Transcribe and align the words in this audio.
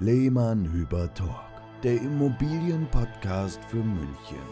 Lehmann 0.00 0.72
Hüber 0.72 1.14
Talk, 1.14 1.44
der 1.84 1.94
Immobilienpodcast 1.94 3.64
für 3.66 3.76
München. 3.76 4.42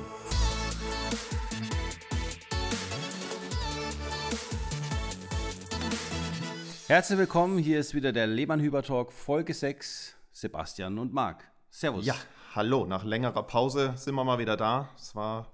Herzlich 6.86 7.18
willkommen, 7.18 7.58
hier 7.58 7.80
ist 7.80 7.92
wieder 7.92 8.12
der 8.12 8.28
Lehmann 8.28 8.60
Hüber 8.60 8.84
Talk, 8.84 9.12
Folge 9.12 9.52
6, 9.52 10.14
Sebastian 10.30 11.00
und 11.00 11.12
Marc. 11.12 11.42
Servus. 11.70 12.06
Ja, 12.06 12.14
hallo, 12.54 12.86
nach 12.86 13.02
längerer 13.02 13.42
Pause 13.42 13.94
sind 13.96 14.14
wir 14.14 14.22
mal 14.22 14.38
wieder 14.38 14.56
da. 14.56 14.90
Es 14.96 15.16
war 15.16 15.48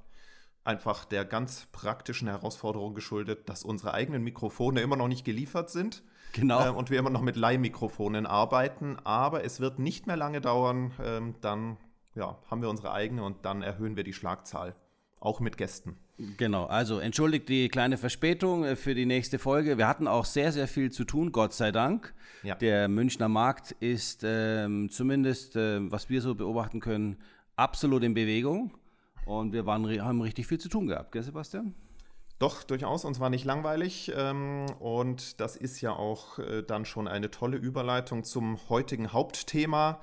einfach 0.68 1.06
der 1.06 1.24
ganz 1.24 1.66
praktischen 1.72 2.28
Herausforderung 2.28 2.94
geschuldet, 2.94 3.48
dass 3.48 3.64
unsere 3.64 3.94
eigenen 3.94 4.22
Mikrofone 4.22 4.82
immer 4.82 4.96
noch 4.96 5.08
nicht 5.08 5.24
geliefert 5.24 5.70
sind. 5.70 6.02
Genau. 6.34 6.66
Äh, 6.66 6.70
und 6.70 6.90
wir 6.90 6.98
immer 6.98 7.10
noch 7.10 7.22
mit 7.22 7.36
Leihmikrofonen 7.36 8.26
arbeiten. 8.26 8.96
Aber 9.02 9.44
es 9.44 9.60
wird 9.60 9.78
nicht 9.78 10.06
mehr 10.06 10.16
lange 10.16 10.40
dauern. 10.40 10.92
Ähm, 11.02 11.34
dann 11.40 11.78
ja, 12.14 12.38
haben 12.50 12.62
wir 12.62 12.68
unsere 12.68 12.92
eigene 12.92 13.24
und 13.24 13.44
dann 13.44 13.62
erhöhen 13.62 13.96
wir 13.96 14.04
die 14.04 14.12
Schlagzahl. 14.12 14.74
Auch 15.20 15.40
mit 15.40 15.56
Gästen. 15.56 15.96
Genau, 16.36 16.66
also 16.66 16.98
entschuldigt 16.98 17.48
die 17.48 17.68
kleine 17.68 17.96
Verspätung 17.96 18.64
äh, 18.64 18.76
für 18.76 18.94
die 18.94 19.06
nächste 19.06 19.38
Folge. 19.38 19.78
Wir 19.78 19.88
hatten 19.88 20.06
auch 20.06 20.24
sehr, 20.24 20.52
sehr 20.52 20.68
viel 20.68 20.92
zu 20.92 21.04
tun, 21.04 21.32
Gott 21.32 21.54
sei 21.54 21.72
Dank. 21.72 22.12
Ja. 22.42 22.56
Der 22.56 22.88
Münchner 22.88 23.28
Markt 23.28 23.72
ist 23.80 24.22
ähm, 24.24 24.90
zumindest, 24.90 25.56
äh, 25.56 25.90
was 25.90 26.10
wir 26.10 26.20
so 26.20 26.34
beobachten 26.34 26.80
können, 26.80 27.16
absolut 27.56 28.02
in 28.02 28.14
Bewegung. 28.14 28.72
Und 29.28 29.52
wir 29.52 29.66
waren, 29.66 29.86
haben 30.02 30.22
richtig 30.22 30.46
viel 30.46 30.58
zu 30.58 30.70
tun 30.70 30.86
gehabt, 30.86 31.12
gell, 31.12 31.22
Sebastian? 31.22 31.74
Doch, 32.38 32.62
durchaus, 32.62 33.04
uns 33.04 33.20
war 33.20 33.28
nicht 33.28 33.44
langweilig. 33.44 34.10
Ähm, 34.16 34.64
und 34.78 35.38
das 35.38 35.54
ist 35.54 35.82
ja 35.82 35.92
auch 35.92 36.38
äh, 36.38 36.62
dann 36.62 36.86
schon 36.86 37.06
eine 37.06 37.30
tolle 37.30 37.58
Überleitung 37.58 38.24
zum 38.24 38.58
heutigen 38.70 39.12
Hauptthema 39.12 40.00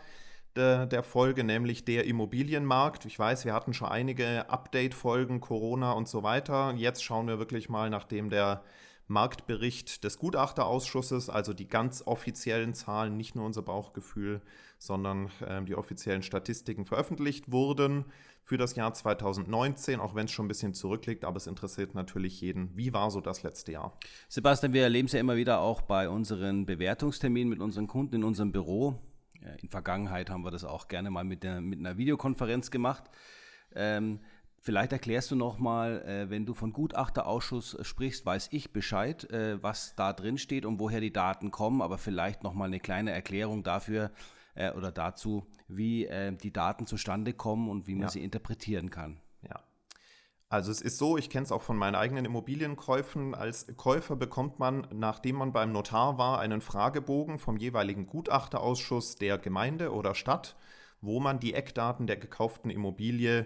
der, 0.55 0.85
der 0.85 1.01
Folge, 1.01 1.43
nämlich 1.43 1.85
der 1.85 2.05
Immobilienmarkt. 2.05 3.05
Ich 3.05 3.17
weiß, 3.17 3.45
wir 3.45 3.53
hatten 3.53 3.73
schon 3.73 3.87
einige 3.87 4.47
Update-Folgen, 4.47 5.41
Corona 5.41 5.93
und 5.93 6.07
so 6.07 6.21
weiter. 6.21 6.75
Jetzt 6.77 7.03
schauen 7.03 7.27
wir 7.27 7.39
wirklich 7.39 7.67
mal, 7.67 7.89
nachdem 7.89 8.29
der 8.29 8.63
Marktbericht 9.07 10.03
des 10.03 10.17
Gutachterausschusses, 10.17 11.29
also 11.29 11.53
die 11.53 11.67
ganz 11.67 12.01
offiziellen 12.05 12.73
Zahlen, 12.73 13.17
nicht 13.17 13.35
nur 13.35 13.45
unser 13.45 13.61
Bauchgefühl, 13.61 14.41
sondern 14.79 15.29
äh, 15.45 15.63
die 15.63 15.75
offiziellen 15.75 16.23
Statistiken 16.23 16.85
veröffentlicht 16.85 17.51
wurden 17.51 18.05
für 18.43 18.57
das 18.57 18.75
Jahr 18.75 18.93
2019, 18.93 19.99
auch 19.99 20.15
wenn 20.15 20.25
es 20.25 20.31
schon 20.31 20.45
ein 20.45 20.49
bisschen 20.49 20.73
zurückliegt, 20.73 21.25
aber 21.25 21.37
es 21.37 21.47
interessiert 21.47 21.95
natürlich 21.95 22.41
jeden. 22.41 22.75
Wie 22.75 22.93
war 22.93 23.09
so 23.11 23.21
das 23.21 23.43
letzte 23.43 23.71
Jahr? 23.71 23.97
Sebastian, 24.27 24.73
wir 24.73 24.83
erleben 24.83 25.07
es 25.07 25.13
ja 25.13 25.19
immer 25.19 25.35
wieder 25.35 25.59
auch 25.59 25.81
bei 25.81 26.09
unseren 26.09 26.65
Bewertungsterminen 26.65 27.49
mit 27.49 27.59
unseren 27.59 27.87
Kunden 27.87 28.15
in 28.15 28.23
unserem 28.23 28.51
Büro. 28.51 28.99
In 29.61 29.69
Vergangenheit 29.69 30.29
haben 30.29 30.43
wir 30.43 30.51
das 30.51 30.63
auch 30.63 30.87
gerne 30.87 31.11
mal 31.11 31.23
mit, 31.23 31.43
der, 31.43 31.61
mit 31.61 31.79
einer 31.79 31.97
Videokonferenz 31.97 32.71
gemacht. 32.71 33.03
Ähm, 33.75 34.19
Vielleicht 34.65 34.93
erklärst 34.93 35.29
du 35.29 35.35
nochmal, 35.35 36.01
äh, 36.07 36.29
wenn 36.31 36.47
du 36.47 36.55
von 36.55 36.73
Gutachterausschuss 36.73 37.77
sprichst, 37.83 38.25
weiß 38.25 38.47
ich 38.49 38.73
Bescheid, 38.73 39.29
äh, 39.29 39.61
was 39.61 39.93
da 39.95 40.11
drin 40.11 40.39
steht 40.39 40.65
und 40.65 40.79
woher 40.79 41.01
die 41.01 41.13
Daten 41.13 41.51
kommen, 41.51 41.83
aber 41.83 41.99
vielleicht 41.99 42.41
nochmal 42.41 42.69
eine 42.69 42.79
kleine 42.79 43.11
Erklärung 43.11 43.61
dafür 43.61 44.09
äh, 44.55 44.71
oder 44.71 44.91
dazu, 44.91 45.45
wie 45.67 46.07
äh, 46.07 46.35
die 46.35 46.51
Daten 46.51 46.87
zustande 46.87 47.33
kommen 47.33 47.69
und 47.69 47.85
wie 47.85 47.93
man 47.93 48.05
Ja. 48.05 48.09
sie 48.09 48.23
interpretieren 48.23 48.89
kann. 48.89 49.19
Ja. 49.43 49.59
Also 50.49 50.71
es 50.71 50.81
ist 50.81 50.97
so, 50.97 51.15
ich 51.15 51.29
kenne 51.29 51.43
es 51.43 51.51
auch 51.51 51.61
von 51.61 51.77
meinen 51.77 51.93
eigenen 51.93 52.25
Immobilienkäufen. 52.25 53.35
Als 53.35 53.67
Käufer 53.77 54.15
bekommt 54.15 54.57
man, 54.57 54.87
nachdem 54.91 55.35
man 55.35 55.53
beim 55.53 55.73
Notar 55.73 56.17
war, 56.17 56.39
einen 56.39 56.61
Fragebogen 56.61 57.37
vom 57.37 57.57
jeweiligen 57.57 58.07
Gutachterausschuss 58.07 59.13
der 59.17 59.37
Gemeinde 59.37 59.93
oder 59.93 60.15
Stadt, 60.15 60.55
wo 61.01 61.19
man 61.19 61.39
die 61.39 61.53
Eckdaten 61.53 62.07
der 62.07 62.17
gekauften 62.17 62.71
Immobilie 62.71 63.45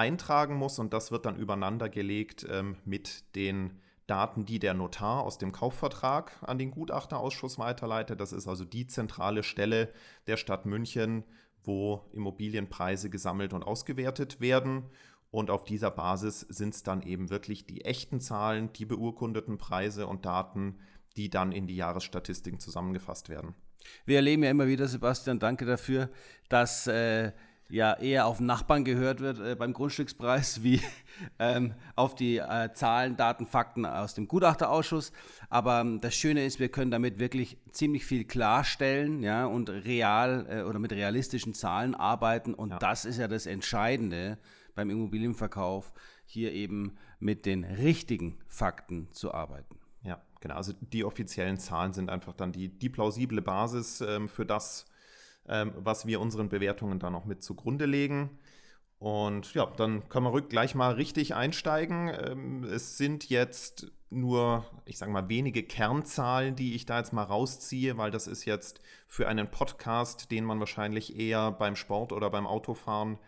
eintragen 0.00 0.54
muss 0.54 0.78
und 0.78 0.94
das 0.94 1.12
wird 1.12 1.26
dann 1.26 1.36
übereinander 1.36 1.90
gelegt 1.90 2.46
ähm, 2.48 2.76
mit 2.86 3.36
den 3.36 3.78
Daten, 4.06 4.46
die 4.46 4.58
der 4.58 4.72
Notar 4.72 5.22
aus 5.22 5.36
dem 5.36 5.52
Kaufvertrag 5.52 6.32
an 6.40 6.58
den 6.58 6.70
Gutachterausschuss 6.70 7.58
weiterleitet. 7.58 8.18
Das 8.18 8.32
ist 8.32 8.48
also 8.48 8.64
die 8.64 8.86
zentrale 8.86 9.42
Stelle 9.42 9.92
der 10.26 10.38
Stadt 10.38 10.64
München, 10.64 11.24
wo 11.62 12.08
Immobilienpreise 12.12 13.10
gesammelt 13.10 13.52
und 13.52 13.62
ausgewertet 13.62 14.40
werden. 14.40 14.86
Und 15.30 15.50
auf 15.50 15.64
dieser 15.64 15.90
Basis 15.90 16.40
sind 16.40 16.74
es 16.74 16.82
dann 16.82 17.02
eben 17.02 17.28
wirklich 17.28 17.66
die 17.66 17.84
echten 17.84 18.20
Zahlen, 18.20 18.72
die 18.72 18.86
beurkundeten 18.86 19.58
Preise 19.58 20.06
und 20.06 20.24
Daten, 20.24 20.78
die 21.16 21.28
dann 21.28 21.52
in 21.52 21.66
die 21.66 21.76
Jahresstatistiken 21.76 22.58
zusammengefasst 22.58 23.28
werden. 23.28 23.54
Wir 24.06 24.16
erleben 24.16 24.42
ja 24.42 24.50
immer 24.50 24.66
wieder, 24.66 24.88
Sebastian, 24.88 25.38
danke 25.38 25.66
dafür, 25.66 26.08
dass 26.48 26.86
äh, 26.86 27.32
ja 27.70 27.94
eher 27.94 28.26
auf 28.26 28.40
Nachbarn 28.40 28.84
gehört 28.84 29.20
wird 29.20 29.40
äh, 29.40 29.54
beim 29.54 29.72
Grundstückspreis, 29.72 30.62
wie 30.62 30.80
ähm, 31.38 31.74
auf 31.96 32.14
die 32.14 32.38
äh, 32.38 32.72
Zahlen, 32.72 33.16
Daten, 33.16 33.46
Fakten 33.46 33.86
aus 33.86 34.14
dem 34.14 34.28
Gutachterausschuss. 34.28 35.12
Aber 35.48 35.80
ähm, 35.80 36.00
das 36.00 36.14
Schöne 36.14 36.44
ist, 36.44 36.58
wir 36.60 36.68
können 36.68 36.90
damit 36.90 37.18
wirklich 37.18 37.58
ziemlich 37.72 38.04
viel 38.04 38.24
klarstellen 38.24 39.22
ja, 39.22 39.46
und 39.46 39.70
real 39.70 40.46
äh, 40.48 40.62
oder 40.62 40.78
mit 40.78 40.92
realistischen 40.92 41.54
Zahlen 41.54 41.94
arbeiten. 41.94 42.54
Und 42.54 42.70
Ja. 42.70 42.78
das 42.78 43.04
ist 43.04 43.18
ja 43.18 43.28
das 43.28 43.46
Entscheidende 43.46 44.38
beim 44.74 44.90
Immobilienverkauf, 44.90 45.92
hier 46.26 46.52
eben 46.52 46.96
mit 47.18 47.44
den 47.44 47.64
richtigen 47.64 48.38
Fakten 48.48 49.08
zu 49.12 49.34
arbeiten. 49.34 49.78
Ja, 50.02 50.22
genau. 50.40 50.54
Also 50.54 50.72
die 50.80 51.04
offiziellen 51.04 51.58
Zahlen 51.58 51.92
sind 51.92 52.08
einfach 52.08 52.32
dann 52.34 52.52
die, 52.52 52.68
die 52.68 52.88
plausible 52.88 53.42
Basis 53.42 54.00
ähm, 54.00 54.28
für 54.28 54.46
das, 54.46 54.86
ähm, 55.48 55.72
was 55.76 56.06
wir 56.06 56.20
unseren 56.20 56.48
Bewertungen 56.48 56.98
dann 56.98 57.14
auch 57.14 57.24
mit 57.24 57.42
zugrunde 57.42 57.86
legen. 57.86 58.38
Und 58.98 59.54
ja, 59.54 59.66
dann 59.76 60.08
können 60.08 60.26
wir 60.26 60.32
rück 60.32 60.50
gleich 60.50 60.74
mal 60.74 60.92
richtig 60.92 61.34
einsteigen. 61.34 62.08
Ähm, 62.08 62.64
es 62.64 62.98
sind 62.98 63.30
jetzt 63.30 63.90
nur, 64.10 64.66
ich 64.84 64.98
sage 64.98 65.12
mal, 65.12 65.28
wenige 65.28 65.62
Kernzahlen, 65.62 66.56
die 66.56 66.74
ich 66.74 66.84
da 66.84 66.98
jetzt 66.98 67.12
mal 67.12 67.22
rausziehe, 67.22 67.96
weil 67.96 68.10
das 68.10 68.26
ist 68.26 68.44
jetzt 68.44 68.80
für 69.06 69.28
einen 69.28 69.50
Podcast, 69.50 70.30
den 70.30 70.44
man 70.44 70.60
wahrscheinlich 70.60 71.18
eher 71.18 71.52
beim 71.52 71.76
Sport 71.76 72.12
oder 72.12 72.28
beim 72.28 72.46
Autofahren 72.46 73.18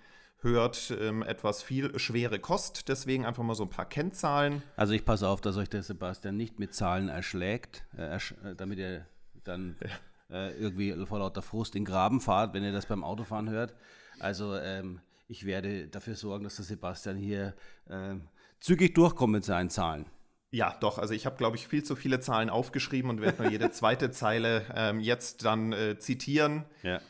hört, 0.43 0.95
ähm, 1.01 1.23
etwas 1.23 1.63
viel 1.63 1.99
schwere 1.99 2.39
Kost. 2.39 2.89
Deswegen 2.89 3.25
einfach 3.25 3.45
mal 3.45 3.55
so 3.55 3.65
ein 3.65 3.71
paar 3.71 3.89
Kennzahlen. 3.89 4.63
Also 4.77 4.93
ich 4.93 5.05
passe 5.05 5.29
auf, 5.29 5.41
dass 5.41 5.57
euch 5.57 5.71
der 5.71 5.83
Sebastian 5.83 6.37
nicht 6.37 6.59
mit 6.59 6.75
Zahlen 6.75 7.09
erschlägt, 7.09 7.85
äh, 7.97 8.03
ersch 8.03 8.35
äh, 8.45 8.55
damit 8.55 8.79
ihr 8.79 9.07
dann 9.45 9.77
äh, 10.33 10.53
irgendwie 10.53 10.95
vor 11.07 11.19
lauter 11.19 11.43
Frust 11.43 11.77
in 11.77 11.85
Graben 11.85 12.21
fahrt, 12.21 12.55
wenn 12.55 12.65
ihr 12.65 12.73
das 12.73 12.87
beim 12.87 13.05
Autofahren 13.05 13.51
hört. 13.51 13.75
Also 14.19 14.57
ähm, 14.57 15.01
ich 15.29 15.45
werde 15.47 15.89
dafür 15.89 16.15
sorgen, 16.15 16.45
dass 16.45 16.57
der 16.57 16.65
Sebastian 16.65 17.17
hier 17.17 17.55
ähm, 17.89 18.29
zügig 18.61 18.95
durchkommt 18.95 19.33
mit 19.33 19.45
seinen 19.45 19.71
Zahlen. 19.71 20.07
Ja, 20.51 20.77
doch. 20.81 20.99
Also 20.99 21.15
ich 21.15 21.25
habe, 21.25 21.37
glaube 21.37 21.57
ich, 21.57 21.67
viel 21.67 21.83
zu 21.83 21.97
viele 21.97 22.21
Zahlen 22.21 22.51
aufgeschrieben 22.51 23.11
und 23.11 23.21
werde 23.21 23.43
nur 23.43 23.51
jede 23.51 23.71
zweite 23.73 24.11
Zeile 24.11 24.67
ähm, 24.75 25.01
jetzt 25.01 25.45
dann 25.45 25.73
äh, 25.73 25.99
zitieren. 25.99 26.67
Ja. 26.83 27.01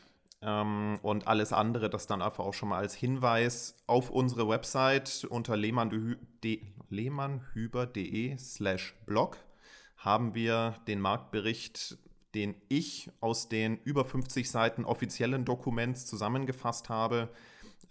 Ähm, 0.41 0.99
und 1.01 1.27
alles 1.27 1.51
andere, 1.53 1.89
das 1.89 2.07
dann 2.07 2.21
einfach 2.21 2.43
auch 2.45 2.53
schon 2.53 2.69
mal 2.69 2.77
als 2.77 2.93
Hinweis 2.95 3.75
auf 3.85 4.09
unsere 4.09 4.47
Website 4.47 5.25
unter 5.29 5.55
lehmannhü- 5.55 6.17
de- 6.43 6.61
lehmannhüber.de 6.89 8.37
slash 8.37 8.95
blog 9.05 9.37
haben 9.97 10.35
wir 10.35 10.75
den 10.87 10.99
Marktbericht, 10.99 11.97
den 12.35 12.55
ich 12.67 13.11
aus 13.19 13.49
den 13.49 13.77
über 13.83 14.05
50 14.05 14.49
Seiten 14.49 14.85
offiziellen 14.85 15.45
Dokuments 15.45 16.05
zusammengefasst 16.05 16.89
habe, 16.89 17.29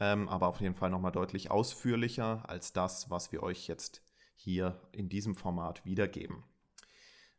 ähm, 0.00 0.28
aber 0.28 0.48
auf 0.48 0.60
jeden 0.60 0.74
Fall 0.74 0.90
nochmal 0.90 1.12
deutlich 1.12 1.50
ausführlicher 1.50 2.48
als 2.48 2.72
das, 2.72 3.10
was 3.10 3.32
wir 3.32 3.42
euch 3.42 3.68
jetzt 3.68 4.02
hier 4.34 4.80
in 4.92 5.08
diesem 5.08 5.36
Format 5.36 5.84
wiedergeben. 5.84 6.44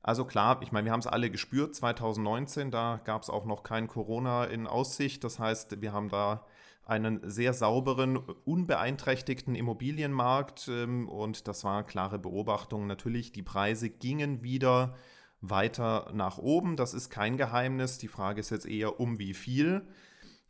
Also 0.02 0.26
klar, 0.26 0.62
ich 0.62 0.72
meine, 0.72 0.86
wir 0.86 0.92
haben 0.92 1.00
es 1.00 1.08
alle 1.08 1.30
gespürt, 1.30 1.76
2019, 1.76 2.72
da 2.72 3.00
gab 3.06 3.22
es 3.24 3.30
auch 3.30 3.46
noch 3.46 3.64
kein 3.64 3.88
Corona 3.88 4.44
in 4.44 4.68
Aussicht. 4.68 5.24
Das 5.24 5.40
heißt, 5.40 5.82
wir 5.82 5.94
haben 5.94 6.10
da 6.10 6.46
einen 6.86 7.22
sehr 7.30 7.54
sauberen, 7.54 8.18
unbeeinträchtigten 8.18 9.56
Immobilienmarkt 9.56 10.68
ähm, 10.68 11.08
und 11.08 11.48
das 11.48 11.64
war 11.64 11.86
klare 11.86 12.20
Beobachtung. 12.20 12.88
Natürlich, 12.88 13.32
die 13.32 13.44
Preise 13.44 13.90
gingen 13.90 14.44
wieder 14.44 14.96
weiter 15.44 16.10
nach 16.14 16.38
oben. 16.38 16.76
Das 16.76 16.94
ist 16.94 17.10
kein 17.10 17.38
Geheimnis. 17.38 17.98
Die 18.00 18.08
Frage 18.08 18.40
ist 18.40 18.50
jetzt 18.50 18.66
eher, 18.66 19.00
um 19.00 19.20
wie 19.20 19.34
viel. 19.34 19.86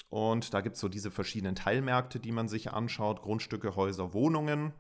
Und 0.09 0.53
da 0.53 0.61
gibt 0.61 0.75
es 0.75 0.81
so 0.81 0.87
diese 0.87 1.09
verschiedenen 1.09 1.55
Teilmärkte, 1.55 2.19
die 2.19 2.31
man 2.31 2.47
sich 2.47 2.71
anschaut, 2.71 3.23
Grundstücke, 3.23 3.75
Häuser, 3.75 4.13
Wohnungen. 4.13 4.71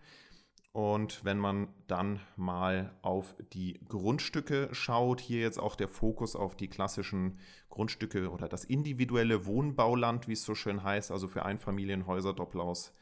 Und 0.71 1.25
wenn 1.25 1.39
man 1.39 1.67
dann 1.87 2.19
mal 2.35 2.95
auf 3.01 3.35
die 3.53 3.79
Grundstücke 3.87 4.69
schaut, 4.71 5.21
hier 5.21 5.41
jetzt 5.41 5.59
auch 5.59 5.75
der 5.75 5.87
Fokus 5.87 6.35
auf 6.35 6.55
die 6.55 6.67
klassischen 6.67 7.39
Grundstücke 7.69 8.29
oder 8.29 8.47
das 8.47 8.63
individuelle 8.63 9.45
Wohnbauland, 9.45 10.27
wie 10.27 10.33
es 10.33 10.43
so 10.43 10.55
schön 10.55 10.83
heißt, 10.83 11.11
also 11.11 11.27
für 11.27 11.45
Einfamilienhäuser, 11.45 12.33
Doppelhaus, 12.33 12.93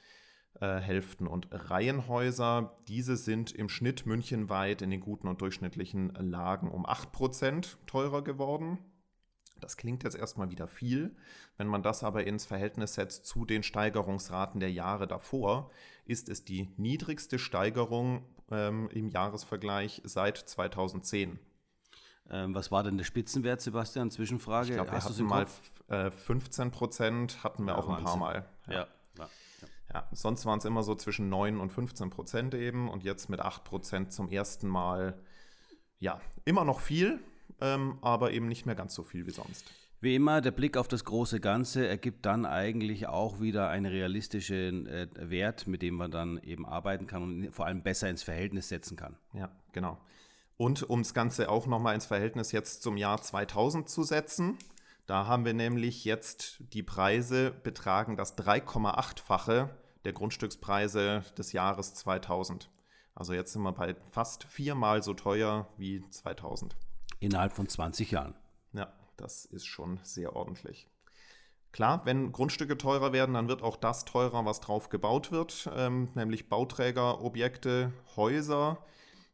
äh, 0.61 0.79
Hälften 0.79 1.27
und 1.27 1.47
Reihenhäuser. 1.51 2.75
Diese 2.87 3.17
sind 3.17 3.51
im 3.51 3.67
Schnitt 3.67 4.05
münchenweit 4.05 4.81
in 4.81 4.91
den 4.91 5.01
guten 5.01 5.27
und 5.27 5.41
durchschnittlichen 5.41 6.13
Lagen 6.13 6.69
um 6.69 6.85
8% 6.85 7.77
teurer 7.87 8.23
geworden. 8.23 8.77
Das 9.59 9.75
klingt 9.75 10.03
jetzt 10.03 10.15
erstmal 10.15 10.49
wieder 10.51 10.67
viel. 10.67 11.15
Wenn 11.57 11.67
man 11.67 11.83
das 11.83 12.03
aber 12.03 12.25
ins 12.25 12.45
Verhältnis 12.45 12.93
setzt 12.93 13.25
zu 13.25 13.45
den 13.45 13.63
Steigerungsraten 13.63 14.59
der 14.59 14.71
Jahre 14.71 15.07
davor, 15.07 15.71
ist 16.05 16.29
es 16.29 16.45
die 16.45 16.69
niedrigste 16.77 17.39
Steigerung 17.39 18.25
ähm, 18.49 18.89
im 18.91 19.09
Jahresvergleich 19.09 20.01
seit 20.05 20.37
2010. 20.37 21.39
Ähm, 22.29 22.55
was 22.55 22.71
war 22.71 22.83
denn 22.83 22.97
der 22.97 23.05
Spitzenwert, 23.05 23.61
Sebastian? 23.61 24.09
Zwischenfrage. 24.09 24.69
Ich 24.69 24.75
glaube, 24.75 24.91
wir 24.91 25.03
hatten 25.03 25.25
mal 25.25 25.47
äh, 25.89 26.11
15 26.11 26.71
Prozent, 26.71 27.43
hatten 27.43 27.65
wir 27.65 27.73
ja, 27.73 27.77
auch 27.79 27.87
ein 27.87 27.91
Wahnsinn. 27.93 28.05
paar 28.05 28.17
Mal. 28.17 28.45
Ja. 28.67 28.73
ja. 28.73 28.87
Ja. 29.93 30.07
sonst 30.11 30.45
waren 30.45 30.59
es 30.59 30.65
immer 30.65 30.83
so 30.83 30.95
zwischen 30.95 31.29
9 31.29 31.59
und 31.59 31.71
15 31.71 32.09
Prozent 32.09 32.53
eben 32.53 32.89
und 32.89 33.03
jetzt 33.03 33.29
mit 33.29 33.39
8 33.39 33.63
Prozent 33.63 34.13
zum 34.13 34.29
ersten 34.29 34.67
Mal. 34.67 35.19
Ja, 35.99 36.19
immer 36.45 36.65
noch 36.65 36.79
viel, 36.79 37.19
ähm, 37.59 37.97
aber 38.01 38.31
eben 38.31 38.47
nicht 38.47 38.65
mehr 38.65 38.75
ganz 38.75 38.95
so 38.95 39.03
viel 39.03 39.27
wie 39.27 39.31
sonst. 39.31 39.71
Wie 40.03 40.15
immer, 40.15 40.41
der 40.41 40.49
Blick 40.49 40.77
auf 40.77 40.87
das 40.87 41.05
große 41.05 41.39
Ganze 41.39 41.87
ergibt 41.87 42.25
dann 42.25 42.47
eigentlich 42.47 43.07
auch 43.07 43.39
wieder 43.39 43.69
einen 43.69 43.85
realistischen 43.85 44.87
äh, 44.87 45.07
Wert, 45.15 45.67
mit 45.67 45.83
dem 45.83 45.93
man 45.93 46.09
dann 46.09 46.39
eben 46.39 46.65
arbeiten 46.65 47.05
kann 47.05 47.21
und 47.21 47.51
vor 47.51 47.67
allem 47.67 47.83
besser 47.83 48.09
ins 48.09 48.23
Verhältnis 48.23 48.69
setzen 48.69 48.97
kann. 48.97 49.15
Ja, 49.33 49.51
genau. 49.73 49.99
Und 50.57 50.89
um 50.89 51.03
das 51.03 51.13
Ganze 51.13 51.49
auch 51.49 51.67
nochmal 51.67 51.93
ins 51.93 52.07
Verhältnis 52.07 52.51
jetzt 52.51 52.81
zum 52.81 52.97
Jahr 52.97 53.21
2000 53.21 53.87
zu 53.87 54.01
setzen, 54.01 54.57
da 55.05 55.27
haben 55.27 55.45
wir 55.45 55.53
nämlich 55.53 56.03
jetzt 56.03 56.63
die 56.73 56.83
Preise 56.83 57.51
betragen 57.51 58.17
das 58.17 58.37
3,8-fache 58.39 59.69
der 60.05 60.13
Grundstückspreise 60.13 61.23
des 61.37 61.51
Jahres 61.51 61.93
2000. 61.93 62.69
Also 63.13 63.33
jetzt 63.33 63.53
sind 63.53 63.61
wir 63.61 63.71
bei 63.73 63.95
fast 64.09 64.45
viermal 64.45 65.03
so 65.03 65.13
teuer 65.13 65.67
wie 65.77 66.01
2000. 66.09 66.75
Innerhalb 67.19 67.53
von 67.53 67.67
20 67.67 68.11
Jahren. 68.11 68.35
Ja, 68.73 68.91
das 69.17 69.45
ist 69.45 69.65
schon 69.65 69.99
sehr 70.03 70.35
ordentlich. 70.35 70.87
Klar, 71.71 72.01
wenn 72.05 72.31
Grundstücke 72.31 72.77
teurer 72.77 73.13
werden, 73.13 73.33
dann 73.33 73.47
wird 73.47 73.61
auch 73.61 73.77
das 73.77 74.03
teurer, 74.03 74.45
was 74.45 74.59
drauf 74.59 74.89
gebaut 74.89 75.31
wird, 75.31 75.69
ähm, 75.73 76.09
nämlich 76.15 76.49
Bauträgerobjekte, 76.49 77.93
Häuser. 78.15 78.83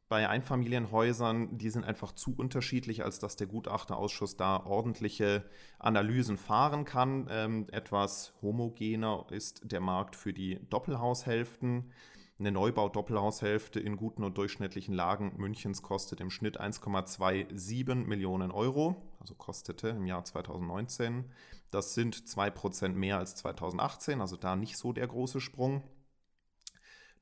Bei 0.10 0.30
Einfamilienhäusern, 0.30 1.58
die 1.58 1.70
sind 1.70 1.84
einfach 1.84 2.14
zu 2.14 2.34
unterschiedlich, 2.34 3.04
als 3.04 3.20
dass 3.20 3.36
der 3.36 3.48
Gutachterausschuss 3.48 4.38
da 4.38 4.66
ordentliche 4.66 5.44
Analysen 5.80 6.38
fahren 6.38 6.86
kann. 6.86 7.28
Ähm, 7.30 7.68
etwas 7.72 8.34
homogener 8.42 9.26
ist 9.32 9.70
der 9.70 9.82
Markt 9.82 10.16
für 10.16 10.32
die 10.32 10.62
Doppelhaushälften. 10.70 11.92
Eine 12.40 12.52
Neubau-Doppelhaushälfte 12.52 13.82
in 13.82 13.98
guten 13.98 14.24
und 14.24 14.38
durchschnittlichen 14.38 14.94
Lagen 14.94 15.34
Münchens 15.38 15.82
kostet 15.82 16.22
im 16.22 16.30
Schnitt 16.30 16.62
1,27 16.62 17.96
Millionen 18.06 18.52
Euro, 18.52 18.96
also 19.20 19.34
kostete 19.36 19.90
im 19.90 20.06
Jahr 20.06 20.24
2019. 20.24 21.26
Das 21.72 21.96
sind 21.96 22.16
2% 22.16 22.90
mehr 22.90 23.18
als 23.18 23.36
2018, 23.36 24.22
also 24.22 24.38
da 24.38 24.56
nicht 24.56 24.78
so 24.78 24.94
der 24.94 25.08
große 25.08 25.42
Sprung. 25.42 25.84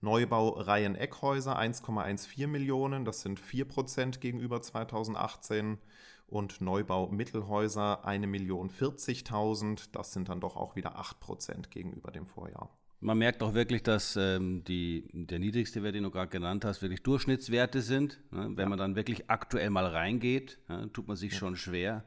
Neubau 0.05 0.49
Reihen-Eckhäuser 0.49 1.59
1,14 1.59 2.45
Millionen, 2.45 3.05
das 3.05 3.21
sind 3.21 3.41
4% 3.41 4.19
gegenüber 4.19 4.61
2018. 4.61 5.79
Und 6.27 6.61
Neubau 6.61 7.07
Mittelhäuser 7.07 8.07
1.040.000, 8.07 9.89
das 9.91 10.13
sind 10.13 10.29
dann 10.29 10.39
doch 10.39 10.57
auch 10.57 10.75
wieder 10.75 10.99
8% 10.99 11.69
gegenüber 11.69 12.11
dem 12.11 12.27
Vorjahr. 12.27 12.69
Man 12.99 13.17
merkt 13.17 13.41
auch 13.41 13.55
wirklich, 13.55 13.81
dass 13.81 14.15
ähm, 14.15 14.63
die, 14.63 15.07
der 15.11 15.39
niedrigste 15.39 15.81
Wert, 15.81 15.95
den 15.95 16.03
du 16.03 16.11
gerade 16.11 16.29
genannt 16.29 16.65
hast, 16.65 16.83
wirklich 16.83 17.01
Durchschnittswerte 17.01 17.81
sind. 17.81 18.19
Ne? 18.31 18.51
Wenn 18.55 18.65
ja. 18.65 18.69
man 18.69 18.77
dann 18.77 18.95
wirklich 18.95 19.29
aktuell 19.29 19.71
mal 19.71 19.87
reingeht, 19.87 20.59
ja, 20.69 20.85
tut 20.87 21.07
man 21.07 21.17
sich 21.17 21.33
ja. 21.33 21.39
schon 21.39 21.55
schwer, 21.55 22.05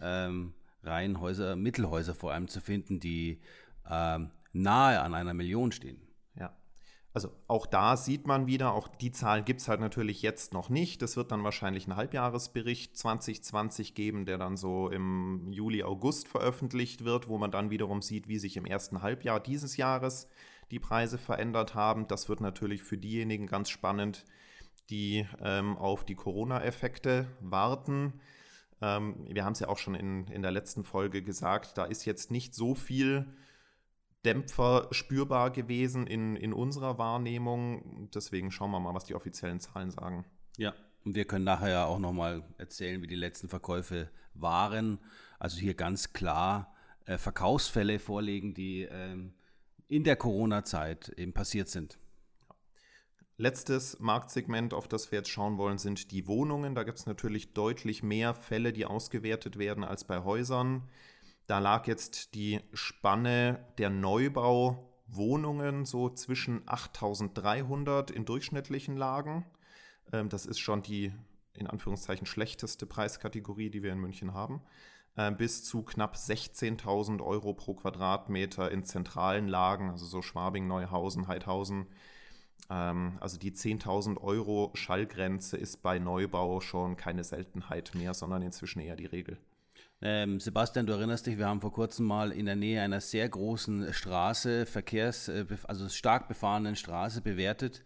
ähm, 0.00 0.54
Reihenhäuser, 0.82 1.54
Mittelhäuser 1.54 2.16
vor 2.16 2.32
allem 2.32 2.48
zu 2.48 2.60
finden, 2.60 2.98
die 2.98 3.40
ähm, 3.88 4.30
nahe 4.52 5.00
an 5.00 5.14
einer 5.14 5.34
Million 5.34 5.70
stehen. 5.70 6.07
Also 7.14 7.30
auch 7.46 7.66
da 7.66 7.96
sieht 7.96 8.26
man 8.26 8.46
wieder, 8.46 8.74
auch 8.74 8.86
die 8.86 9.10
Zahlen 9.10 9.44
gibt 9.44 9.60
es 9.60 9.68
halt 9.68 9.80
natürlich 9.80 10.22
jetzt 10.22 10.52
noch 10.52 10.68
nicht. 10.68 11.02
Es 11.02 11.16
wird 11.16 11.32
dann 11.32 11.42
wahrscheinlich 11.42 11.86
einen 11.86 11.96
Halbjahresbericht 11.96 12.96
2020 12.96 13.94
geben, 13.94 14.26
der 14.26 14.38
dann 14.38 14.56
so 14.56 14.90
im 14.90 15.50
Juli, 15.50 15.82
August 15.82 16.28
veröffentlicht 16.28 17.04
wird, 17.04 17.28
wo 17.28 17.38
man 17.38 17.50
dann 17.50 17.70
wiederum 17.70 18.02
sieht, 18.02 18.28
wie 18.28 18.38
sich 18.38 18.56
im 18.56 18.66
ersten 18.66 19.02
Halbjahr 19.02 19.40
dieses 19.40 19.76
Jahres 19.76 20.28
die 20.70 20.78
Preise 20.78 21.18
verändert 21.18 21.74
haben. 21.74 22.06
Das 22.08 22.28
wird 22.28 22.40
natürlich 22.40 22.82
für 22.82 22.98
diejenigen 22.98 23.46
ganz 23.46 23.70
spannend, 23.70 24.26
die 24.90 25.26
ähm, 25.40 25.76
auf 25.76 26.04
die 26.04 26.14
Corona-Effekte 26.14 27.26
warten. 27.40 28.20
Ähm, 28.80 29.26
wir 29.28 29.44
haben 29.44 29.52
es 29.52 29.60
ja 29.60 29.68
auch 29.68 29.78
schon 29.78 29.94
in, 29.94 30.26
in 30.28 30.42
der 30.42 30.50
letzten 30.50 30.84
Folge 30.84 31.22
gesagt, 31.22 31.78
da 31.78 31.84
ist 31.84 32.04
jetzt 32.04 32.30
nicht 32.30 32.54
so 32.54 32.74
viel 32.74 33.26
Dämpfer 34.24 34.88
spürbar 34.90 35.50
gewesen 35.50 36.06
in, 36.06 36.36
in 36.36 36.52
unserer 36.52 36.98
Wahrnehmung. 36.98 38.10
Deswegen 38.14 38.50
schauen 38.50 38.70
wir 38.70 38.80
mal, 38.80 38.94
was 38.94 39.04
die 39.04 39.14
offiziellen 39.14 39.60
Zahlen 39.60 39.90
sagen. 39.90 40.24
Ja, 40.56 40.74
und 41.04 41.14
wir 41.14 41.24
können 41.24 41.44
nachher 41.44 41.70
ja 41.70 41.84
auch 41.86 41.98
nochmal 41.98 42.42
erzählen, 42.58 43.00
wie 43.02 43.06
die 43.06 43.14
letzten 43.14 43.48
Verkäufe 43.48 44.10
waren. 44.34 44.98
Also 45.38 45.58
hier 45.58 45.74
ganz 45.74 46.12
klar 46.12 46.74
äh, 47.06 47.16
Verkaufsfälle 47.16 47.98
vorlegen, 47.98 48.54
die 48.54 48.82
ähm, 48.82 49.34
in 49.88 50.04
der 50.04 50.16
Corona-Zeit 50.16 51.08
eben 51.10 51.32
passiert 51.32 51.68
sind. 51.68 51.98
Letztes 53.40 54.00
Marktsegment, 54.00 54.74
auf 54.74 54.88
das 54.88 55.12
wir 55.12 55.20
jetzt 55.20 55.30
schauen 55.30 55.58
wollen, 55.58 55.78
sind 55.78 56.10
die 56.10 56.26
Wohnungen. 56.26 56.74
Da 56.74 56.82
gibt 56.82 56.98
es 56.98 57.06
natürlich 57.06 57.54
deutlich 57.54 58.02
mehr 58.02 58.34
Fälle, 58.34 58.72
die 58.72 58.84
ausgewertet 58.84 59.58
werden 59.58 59.84
als 59.84 60.04
bei 60.04 60.24
Häusern. 60.24 60.88
Da 61.48 61.58
lag 61.60 61.86
jetzt 61.86 62.34
die 62.34 62.60
Spanne 62.74 63.64
der 63.78 63.88
Neubauwohnungen 63.88 65.86
so 65.86 66.10
zwischen 66.10 66.60
8300 66.66 68.10
in 68.10 68.26
durchschnittlichen 68.26 68.98
Lagen. 68.98 69.46
Ähm, 70.12 70.28
das 70.28 70.44
ist 70.44 70.58
schon 70.58 70.82
die 70.82 71.10
in 71.54 71.66
Anführungszeichen 71.66 72.26
schlechteste 72.26 72.84
Preiskategorie, 72.84 73.70
die 73.70 73.82
wir 73.82 73.92
in 73.92 73.98
München 73.98 74.34
haben, 74.34 74.60
äh, 75.16 75.32
bis 75.32 75.64
zu 75.64 75.82
knapp 75.82 76.16
16.000 76.16 77.24
Euro 77.24 77.54
pro 77.54 77.72
Quadratmeter 77.72 78.70
in 78.70 78.84
zentralen 78.84 79.48
Lagen, 79.48 79.90
also 79.90 80.04
so 80.04 80.20
Schwabing, 80.20 80.66
Neuhausen, 80.68 81.28
Heidhausen. 81.28 81.86
Ähm, 82.68 83.16
also 83.20 83.38
die 83.38 83.52
10.000 83.52 84.20
Euro 84.20 84.70
Schallgrenze 84.74 85.56
ist 85.56 85.82
bei 85.82 85.98
Neubau 85.98 86.60
schon 86.60 86.98
keine 86.98 87.24
Seltenheit 87.24 87.94
mehr, 87.94 88.12
sondern 88.12 88.42
inzwischen 88.42 88.80
eher 88.80 88.96
die 88.96 89.06
Regel. 89.06 89.38
Ähm, 90.00 90.38
Sebastian, 90.38 90.86
du 90.86 90.92
erinnerst 90.92 91.26
dich, 91.26 91.38
wir 91.38 91.48
haben 91.48 91.60
vor 91.60 91.72
kurzem 91.72 92.06
mal 92.06 92.30
in 92.30 92.46
der 92.46 92.54
Nähe 92.54 92.80
einer 92.80 93.00
sehr 93.00 93.28
großen 93.28 93.92
Straße, 93.92 94.64
Verkehrs-, 94.64 95.28
äh, 95.28 95.44
also 95.64 95.88
stark 95.88 96.28
befahrenen 96.28 96.76
Straße 96.76 97.20
bewertet 97.20 97.82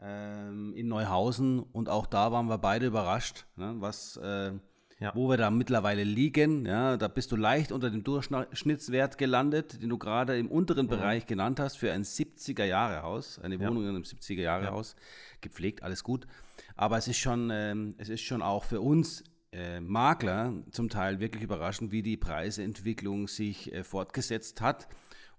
ähm, 0.00 0.74
in 0.74 0.88
Neuhausen 0.88 1.60
und 1.60 1.88
auch 1.88 2.06
da 2.06 2.32
waren 2.32 2.48
wir 2.48 2.58
beide 2.58 2.86
überrascht, 2.86 3.46
ne, 3.54 3.74
was, 3.78 4.16
äh, 4.16 4.50
ja. 4.98 5.12
wo 5.14 5.28
wir 5.28 5.36
da 5.36 5.52
mittlerweile 5.52 6.02
liegen. 6.02 6.66
Ja, 6.66 6.96
da 6.96 7.06
bist 7.06 7.30
du 7.30 7.36
leicht 7.36 7.70
unter 7.70 7.88
dem 7.88 8.02
Durchschnittswert 8.02 9.16
gelandet, 9.16 9.80
den 9.80 9.90
du 9.90 9.98
gerade 9.98 10.36
im 10.36 10.50
unteren 10.50 10.86
mhm. 10.86 10.90
Bereich 10.90 11.26
genannt 11.26 11.60
hast 11.60 11.76
für 11.76 11.92
ein 11.92 12.02
70er-Jahre-Haus, 12.02 13.38
eine 13.38 13.60
Wohnung 13.60 13.84
ja. 13.84 13.90
in 13.90 13.94
einem 13.94 14.04
70er-Jahre-Haus. 14.04 14.96
Gepflegt, 15.40 15.84
alles 15.84 16.02
gut. 16.02 16.26
Aber 16.74 16.98
es 16.98 17.06
ist 17.06 17.18
schon, 17.18 17.50
ähm, 17.52 17.94
es 17.98 18.08
ist 18.08 18.22
schon 18.22 18.42
auch 18.42 18.64
für 18.64 18.80
uns 18.80 19.22
äh, 19.54 19.80
Makler 19.80 20.52
zum 20.70 20.88
Teil 20.88 21.20
wirklich 21.20 21.42
überraschend, 21.42 21.92
wie 21.92 22.02
die 22.02 22.16
Preisentwicklung 22.16 23.28
sich 23.28 23.72
äh, 23.72 23.84
fortgesetzt 23.84 24.60
hat. 24.60 24.88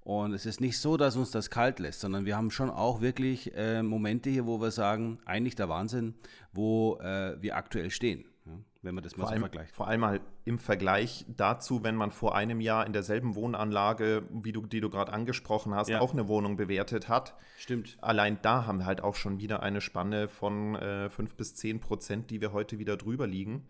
Und 0.05 0.33
es 0.33 0.45
ist 0.45 0.61
nicht 0.61 0.79
so, 0.79 0.97
dass 0.97 1.15
uns 1.15 1.31
das 1.31 1.49
kalt 1.49 1.79
lässt, 1.79 1.99
sondern 1.99 2.25
wir 2.25 2.37
haben 2.37 2.51
schon 2.51 2.69
auch 2.69 3.01
wirklich 3.01 3.55
äh, 3.55 3.81
Momente 3.81 4.29
hier, 4.29 4.45
wo 4.45 4.61
wir 4.61 4.69
sagen, 4.69 5.17
eigentlich 5.25 5.55
der 5.55 5.67
Wahnsinn, 5.67 6.13
wo 6.53 6.99
äh, 7.01 7.41
wir 7.41 7.57
aktuell 7.57 7.89
stehen, 7.89 8.23
ja, 8.45 8.51
wenn 8.83 8.93
man 8.93 9.03
das 9.03 9.17
mal 9.17 9.23
vor 9.23 9.29
so 9.29 9.33
allem, 9.33 9.41
vergleicht. 9.41 9.73
Vor 9.73 9.87
allem 9.87 10.05
halt 10.05 10.21
im 10.45 10.59
Vergleich 10.59 11.25
dazu, 11.27 11.83
wenn 11.83 11.95
man 11.95 12.11
vor 12.11 12.35
einem 12.35 12.61
Jahr 12.61 12.85
in 12.85 12.93
derselben 12.93 13.33
Wohnanlage, 13.33 14.21
wie 14.31 14.51
du, 14.51 14.67
die 14.67 14.79
du 14.79 14.91
gerade 14.91 15.11
angesprochen 15.11 15.73
hast, 15.73 15.89
ja. 15.89 16.01
auch 16.01 16.13
eine 16.13 16.27
Wohnung 16.27 16.55
bewertet 16.55 17.09
hat. 17.09 17.33
Stimmt. 17.57 17.97
Allein 17.99 18.37
da 18.43 18.67
haben 18.67 18.77
wir 18.77 18.85
halt 18.85 19.01
auch 19.01 19.15
schon 19.15 19.39
wieder 19.39 19.63
eine 19.63 19.81
Spanne 19.81 20.27
von 20.27 20.75
äh, 20.75 21.09
5 21.09 21.33
bis 21.33 21.55
10 21.55 21.79
Prozent, 21.79 22.29
die 22.29 22.41
wir 22.41 22.53
heute 22.53 22.77
wieder 22.77 22.95
drüber 22.95 23.25
liegen. 23.25 23.67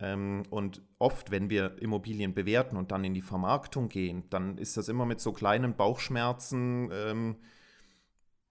Ähm, 0.00 0.44
und 0.50 0.82
oft, 0.98 1.30
wenn 1.30 1.50
wir 1.50 1.80
Immobilien 1.80 2.34
bewerten 2.34 2.76
und 2.76 2.90
dann 2.90 3.04
in 3.04 3.14
die 3.14 3.20
Vermarktung 3.20 3.88
gehen, 3.88 4.24
dann 4.30 4.58
ist 4.58 4.76
das 4.76 4.88
immer 4.88 5.06
mit 5.06 5.20
so 5.20 5.32
kleinen 5.32 5.76
Bauchschmerzen 5.76 6.90
ähm, 6.92 7.36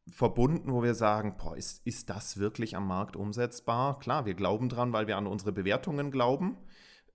verbunden, 0.08 0.72
wo 0.72 0.84
wir 0.84 0.96
sagen, 0.96 1.36
boah, 1.38 1.56
ist, 1.56 1.86
ist 1.86 2.10
das 2.10 2.40
wirklich 2.40 2.76
am 2.76 2.88
Markt 2.88 3.16
umsetzbar? 3.16 4.00
Klar, 4.00 4.26
wir 4.26 4.34
glauben 4.34 4.70
dran, 4.70 4.94
weil 4.94 5.08
wir 5.08 5.18
an 5.18 5.28
unsere 5.28 5.52
Bewertungen 5.52 6.12
glauben. 6.12 6.58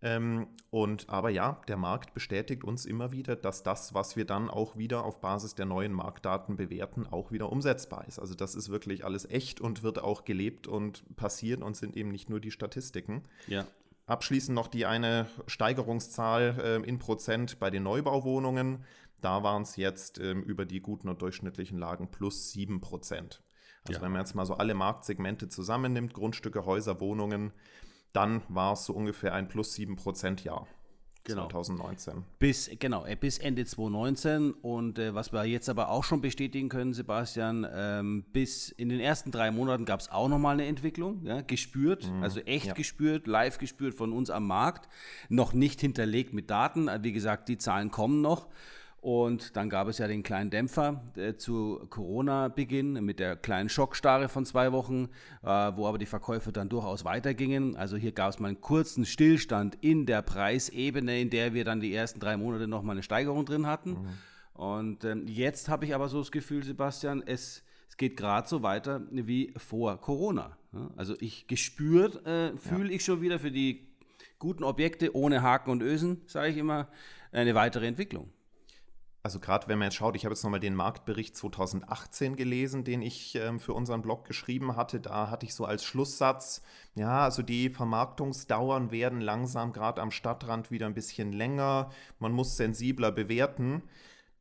Ähm, 0.03 0.49
und 0.69 1.09
aber 1.09 1.31
ja, 1.31 1.62
der 1.67 1.79
Markt 1.79 2.12
bestätigt 2.12 2.62
uns 2.62 2.85
immer 2.85 3.11
wieder, 3.11 3.37
dass 3.37 3.62
das, 3.62 3.95
was 3.95 4.17
wir 4.17 4.26
dann 4.26 4.50
auch 4.50 4.76
wieder 4.76 5.05
auf 5.05 5.21
Basis 5.21 5.55
der 5.55 5.64
neuen 5.64 5.93
Marktdaten 5.93 6.57
bewerten, 6.57 7.07
auch 7.07 7.33
wieder 7.33 7.50
umsetzbar 7.50 8.07
ist. 8.07 8.19
Also 8.19 8.35
das 8.35 8.55
ist 8.55 8.69
wirklich 8.69 9.05
alles 9.05 9.25
echt 9.25 9.62
und 9.62 9.83
wird 9.83 9.99
auch 9.99 10.25
gelebt 10.25 10.67
und 10.67 11.17
passiert 11.17 11.62
und 11.62 11.75
sind 11.75 11.97
eben 11.97 12.11
nicht 12.11 12.29
nur 12.29 12.38
die 12.38 12.50
Statistiken. 12.50 13.23
Ja. 13.47 13.64
Abschließend 14.06 14.54
noch 14.54 14.68
die 14.68 14.87
eine 14.87 15.26
Steigerungszahl 15.46 16.58
äh, 16.84 16.88
in 16.88 16.99
Prozent 16.99 17.58
bei 17.58 17.70
den 17.70 17.82
Neubauwohnungen. 17.82 18.84
Da 19.20 19.42
waren 19.42 19.62
es 19.62 19.76
jetzt 19.76 20.18
ähm, 20.18 20.42
über 20.42 20.66
die 20.66 20.80
guten 20.80 21.08
und 21.08 21.23
durchschnittlichen 21.23 21.78
Lagen 21.78 22.11
plus 22.11 22.50
7 22.52 22.80
Prozent. 22.80 23.42
Also 23.87 23.99
Ja. 23.99 24.04
wenn 24.04 24.12
man 24.12 24.20
jetzt 24.20 24.34
mal 24.34 24.46
so 24.46 24.54
alle 24.54 24.75
Marktsegmente 24.75 25.49
zusammennimmt, 25.49 26.14
Grundstücke, 26.14 26.64
Häuser, 26.66 27.00
Wohnungen, 27.00 27.52
dann 28.12 28.42
war 28.49 28.75
es 28.75 28.84
so 28.84 28.92
ungefähr 28.92 29.34
ein 29.34 29.49
plus 29.49 29.75
7 29.75 29.96
Prozent 29.96 30.44
Jahr. 30.44 30.66
Genau. 31.25 31.49
2019. 31.49 32.23
Bis, 32.38 32.71
genau, 32.78 33.07
äh, 33.07 33.16
bis 33.16 33.38
Ende 33.38 33.64
2019. 33.64 34.52
Und 34.52 34.99
äh, 34.99 35.14
was 35.14 35.33
wir 35.33 35.45
jetzt 35.45 35.71
aber 35.71 35.88
auch 35.88 36.04
schon 36.04 36.21
bestätigen 36.21 36.69
können, 36.69 36.93
Sebastian, 36.93 37.66
ähm, 37.73 38.25
bis 38.33 38.69
in 38.69 38.90
den 38.90 39.00
ersten 39.00 39.31
drei 39.31 39.50
Monaten 39.50 39.87
gab 39.87 40.00
es 40.00 40.11
auch 40.11 40.28
nochmal 40.28 40.52
eine 40.52 40.66
Entwicklung, 40.66 41.25
ja, 41.25 41.40
gespürt, 41.40 42.11
also 42.21 42.40
echt 42.40 42.66
ja. 42.66 42.75
gespürt, 42.75 43.26
live 43.26 43.57
gespürt 43.57 43.95
von 43.95 44.12
uns 44.12 44.28
am 44.28 44.47
Markt, 44.47 44.88
noch 45.31 45.54
nicht 45.54 45.81
hinterlegt 45.81 46.35
mit 46.35 46.50
Daten. 46.50 46.90
Wie 47.00 47.12
gesagt, 47.12 47.49
die 47.49 47.57
Zahlen 47.57 47.90
kommen 47.90 48.21
noch. 48.21 48.49
Und 49.04 49.54
dann 49.54 49.68
gab 49.68 49.87
es 49.88 49.99
ja 49.99 50.08
den 50.08 50.23
kleinen 50.23 50.49
Dämpfer 50.49 51.02
äh, 51.14 51.34
zu 51.34 51.87
Corona-Beginn 51.90 53.04
mit 53.04 53.20
der 53.20 53.37
kleinen 53.37 53.68
Schockstarre 53.68 54.30
von 54.30 54.46
zwei 54.46 54.73
Wochen, 54.73 55.11
äh, 55.42 55.46
wo 55.46 55.87
aber 55.87 55.99
die 55.99 56.06
Verkäufe 56.06 56.52
dann 56.52 56.70
durchaus 56.70 57.04
weitergingen. 57.04 57.76
Also 57.76 57.99
hier 57.99 58.12
gab 58.12 58.30
es 58.30 58.38
mal 58.38 58.49
einen 58.49 58.62
kurzen 58.62 59.04
Stillstand 59.04 59.76
in 59.82 60.06
der 60.06 60.23
Preisebene, 60.23 61.20
in 61.20 61.28
der 61.28 61.52
wir 61.52 61.66
dann 61.66 61.82
die 61.82 61.94
ersten 61.94 62.18
drei 62.18 62.38
Monate 62.38 62.66
nochmal 62.66 62.94
eine 62.94 63.02
Steigerung 63.02 63.44
drin 63.44 63.66
hatten. 63.66 63.99
Und 64.54 65.04
ähm, 65.04 65.26
jetzt 65.26 65.68
habe 65.68 65.84
ich 65.84 65.94
aber 65.94 66.08
so 66.08 66.20
das 66.20 66.32
Gefühl, 66.32 66.64
Sebastian, 66.64 67.23
es, 67.26 67.62
es 67.90 67.99
geht 67.99 68.16
gerade 68.16 68.49
so 68.49 68.62
weiter 68.62 69.02
wie 69.11 69.52
vor 69.58 70.00
Corona. 70.00 70.56
Ja, 70.73 70.88
Also 70.96 71.14
ich 71.20 71.46
gespürt, 71.46 72.25
äh, 72.26 72.56
fühle 72.56 72.90
ich 72.90 73.04
schon 73.04 73.20
wieder 73.20 73.38
für 73.38 73.50
die 73.50 73.87
guten 74.38 74.64
Objekte 74.64 75.14
ohne 75.14 75.42
Haken 75.42 75.73
und 75.73 75.82
Ösen, 75.82 76.23
sage 76.26 76.49
ich 76.49 76.56
immer, 76.56 76.88
eine 77.32 77.54
weitere 77.54 77.87
Entwicklung. 77.87 78.30
Also 79.25 79.40
gerade 79.40 79.69
wenn 79.69 79.78
man 79.78 79.87
jetzt 79.87 79.95
schaut, 79.95 80.16
ich 80.16 80.26
habe 80.26 80.35
jetzt 80.35 80.43
nochmal 80.45 80.61
den 80.61 80.75
Marktbericht 80.75 81.35
2018 81.35 82.37
gelesen, 82.37 82.85
den 82.85 83.00
ich 83.00 83.35
ähm, 83.37 83.59
für 83.59 83.73
unseren 83.73 84.02
Blog 84.02 84.26
geschrieben 84.26 84.76
hatte. 84.76 85.00
Da 85.00 85.31
hatte 85.31 85.47
ich 85.47 85.54
so 85.54 85.64
als 85.64 85.83
Schlusssatz, 85.83 86.61
ja, 86.95 87.21
also 87.21 87.40
die 87.40 87.71
Vermarktungsdauern 87.71 88.90
werden 88.90 89.23
langsam 89.23 89.73
gerade 89.73 90.02
am 90.02 90.11
Stadtrand 90.11 90.71
wieder 90.71 90.85
ein 90.85 90.93
bisschen 90.93 91.33
länger. 91.33 91.88
Man 92.19 92.33
muss 92.33 92.59
sensibler 92.59 93.12
bewerten. 93.12 93.83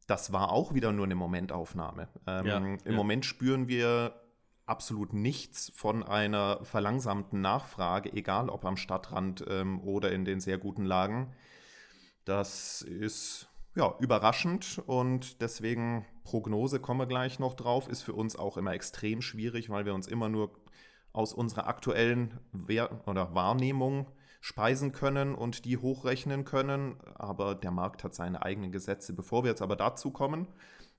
Das 0.06 0.34
war 0.34 0.52
auch 0.52 0.74
wieder 0.74 0.92
nur 0.92 1.06
eine 1.06 1.16
Momentaufnahme. 1.16 2.10
Ähm, 2.28 2.46
Ja, 2.46 2.58
Im 2.58 2.78
ja. 2.84 2.92
Moment 2.92 3.24
spüren 3.25 3.70
wir 3.70 4.20
absolut 4.66 5.13
nichts 5.13 5.72
von 5.74 6.04
einer 6.04 6.60
verlangsamten 6.66 7.40
Nachfrage, 7.40 8.12
egal 8.12 8.50
ob 8.50 8.66
am 8.66 8.75
Stadtrand 8.75 9.46
ähm, 9.48 9.80
oder 9.80 10.12
in 10.12 10.25
den 10.25 10.42
sehr 10.42 10.58
guten 10.58 10.84
Lagen. 10.84 11.34
Das 12.25 12.82
ist 12.82 13.48
ja 13.75 13.96
überraschend 14.00 14.82
und 14.86 15.42
deswegen 15.42 16.06
Prognose 16.24 16.80
kommen 16.80 17.01
wir 17.01 17.08
gleich 17.08 17.39
noch 17.39 17.53
drauf, 17.53 17.88
ist 17.88 18.01
für 18.01 18.13
uns 18.13 18.36
auch 18.36 18.58
immer 18.58 18.74
extrem 18.74 19.22
schwierig, 19.22 19.70
weil 19.70 19.86
wir 19.86 19.94
uns 19.94 20.08
immer 20.08 20.30
nur 20.30 20.51
aus 21.12 21.34
unserer 21.34 21.68
aktuellen 21.68 22.39
Wer 22.51 23.08
oder 23.08 23.36
Wahrnehmung 23.36 24.12
speisen 24.42 24.92
können 24.92 25.36
und 25.36 25.65
die 25.65 25.77
hochrechnen 25.77 26.44
können. 26.44 27.00
Aber 27.15 27.56
der 27.56 27.72
Markt 27.72 28.03
hat 28.03 28.13
seine 28.13 28.44
eigenen 28.44 28.72
Gesetze. 28.72 29.13
Bevor 29.13 29.44
wir 29.44 29.51
jetzt 29.51 29.62
aber 29.62 29.75
dazu 29.75 30.12
kommen, 30.12 30.48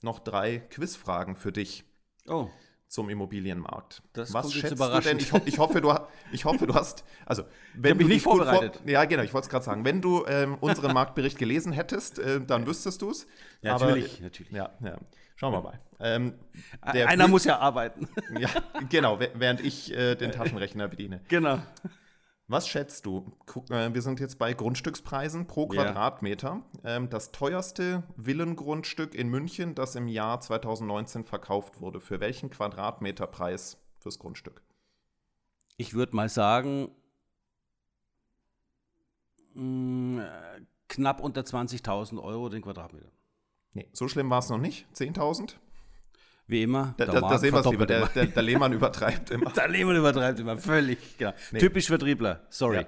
noch 0.03 0.21
drei 0.21 0.59
Quizfragen 0.59 1.37
für 1.37 1.53
dich 1.53 1.85
Oh, 2.27 2.49
zum 2.95 3.11
Immobilienmarkt. 3.11 4.03
Das 4.13 4.33
Was 4.33 4.43
kommt 4.43 4.55
schätzt 4.55 4.71
du 4.71 4.75
überraschend. 4.77 5.07
denn? 5.07 5.19
Ich, 5.19 5.33
ho 5.33 5.41
ich, 5.45 5.59
hoffe, 5.59 5.81
du, 5.81 5.93
ich 6.33 6.45
hoffe, 6.45 6.67
du 6.67 6.75
hast. 6.75 7.05
Also, 7.27 7.43
wenn 7.75 7.99
du 7.99 8.07
nicht 8.07 8.23
vorbereitet. 8.23 8.77
Vor 8.77 8.89
ja, 8.91 9.05
genau, 9.05 9.23
ich 9.25 9.35
wollte 9.35 9.47
es 9.47 9.51
gerade 9.51 9.65
sagen. 9.65 9.85
Wenn 9.85 10.01
du 10.01 10.25
ähm, 10.27 10.57
unseren 10.61 10.93
Marktbericht 10.95 11.37
gelesen 11.37 11.73
hättest, 11.73 12.21
äh, 12.21 12.41
dann 12.41 12.67
wüsstest 12.67 13.03
du 13.03 13.11
es. 13.11 13.27
Ja, 13.63 13.73
natürlich, 13.79 14.21
natürlich. 14.21 14.53
Ja, 14.53 14.71
ja. 14.83 14.97
Schauen 15.37 15.53
wir 15.53 15.61
mal. 15.63 15.81
Ähm, 15.99 16.35
einer 16.81 17.27
muss 17.27 17.45
ja 17.45 17.59
arbeiten. 17.59 18.09
Ja, 18.39 18.49
genau, 18.89 19.17
wä- 19.21 19.31
während 19.35 19.61
ich 19.61 19.93
äh, 19.93 20.15
den 20.15 20.31
Taschenrechner 20.31 20.87
bediene. 20.87 21.21
genau. 21.29 21.59
Was 22.47 22.69
schätzt 22.69 23.07
du? 23.07 23.33
Äh, 23.71 23.95
wir 23.95 24.03
sind 24.03 24.21
jetzt 24.21 24.39
bei 24.39 24.53
Grundstückspreisen 24.53 25.47
pro 25.47 25.69
Ja. 25.73 25.85
Quadratmeter. 25.85 26.63
Ähm, 26.85 27.09
das 27.09 27.33
teuerste 27.33 28.03
Villengrundstück 28.17 29.15
in 29.15 29.29
München, 29.29 29.75
das 29.75 29.95
im 29.97 30.09
Jahr 30.09 30.41
2019 30.41 31.25
verkauft 31.25 31.81
wurde. 31.81 32.01
Für 32.01 32.21
welchen 32.21 32.51
Quadratmeterpreis 32.51 33.79
fürs 33.99 34.19
Grundstück? 34.19 34.63
Ich 35.79 35.95
würde 35.95 36.15
mal 36.15 36.29
sagen, 36.29 36.91
mh, 39.55 40.23
äh, 40.25 40.61
knapp 40.89 41.21
unter 41.21 41.41
20.000 41.41 42.23
Euro 42.23 42.51
den 42.51 42.63
Quadratmeter. 42.63 43.11
Nee, 43.73 43.89
so 43.93 44.07
schlimm 44.07 44.29
war 44.31 44.39
es 44.41 44.51
noch 44.51 44.59
nicht. 44.59 44.87
10.000? 44.95 45.57
Wie 46.47 46.63
immer. 46.63 46.95
Da, 46.99 47.07
der 47.07 47.21
da, 47.21 47.39
sehen 47.39 47.55
wir 47.55 47.61
es 47.61 47.71
lieber. 47.71 47.87
Der, 47.87 48.07
der, 48.07 48.27
der 48.27 48.43
Lehmann 48.43 48.73
übertreibt 48.73 49.31
immer. 49.31 49.51
Der 49.57 49.69
Lehmann 49.69 49.97
übertreibt 49.97 50.39
immer 50.41 50.59
völlig. 50.59 50.99
Genau. 51.17 51.33
Typisch 51.59 51.87
Vertriebler. 51.87 52.43
Sorry. 52.51 52.85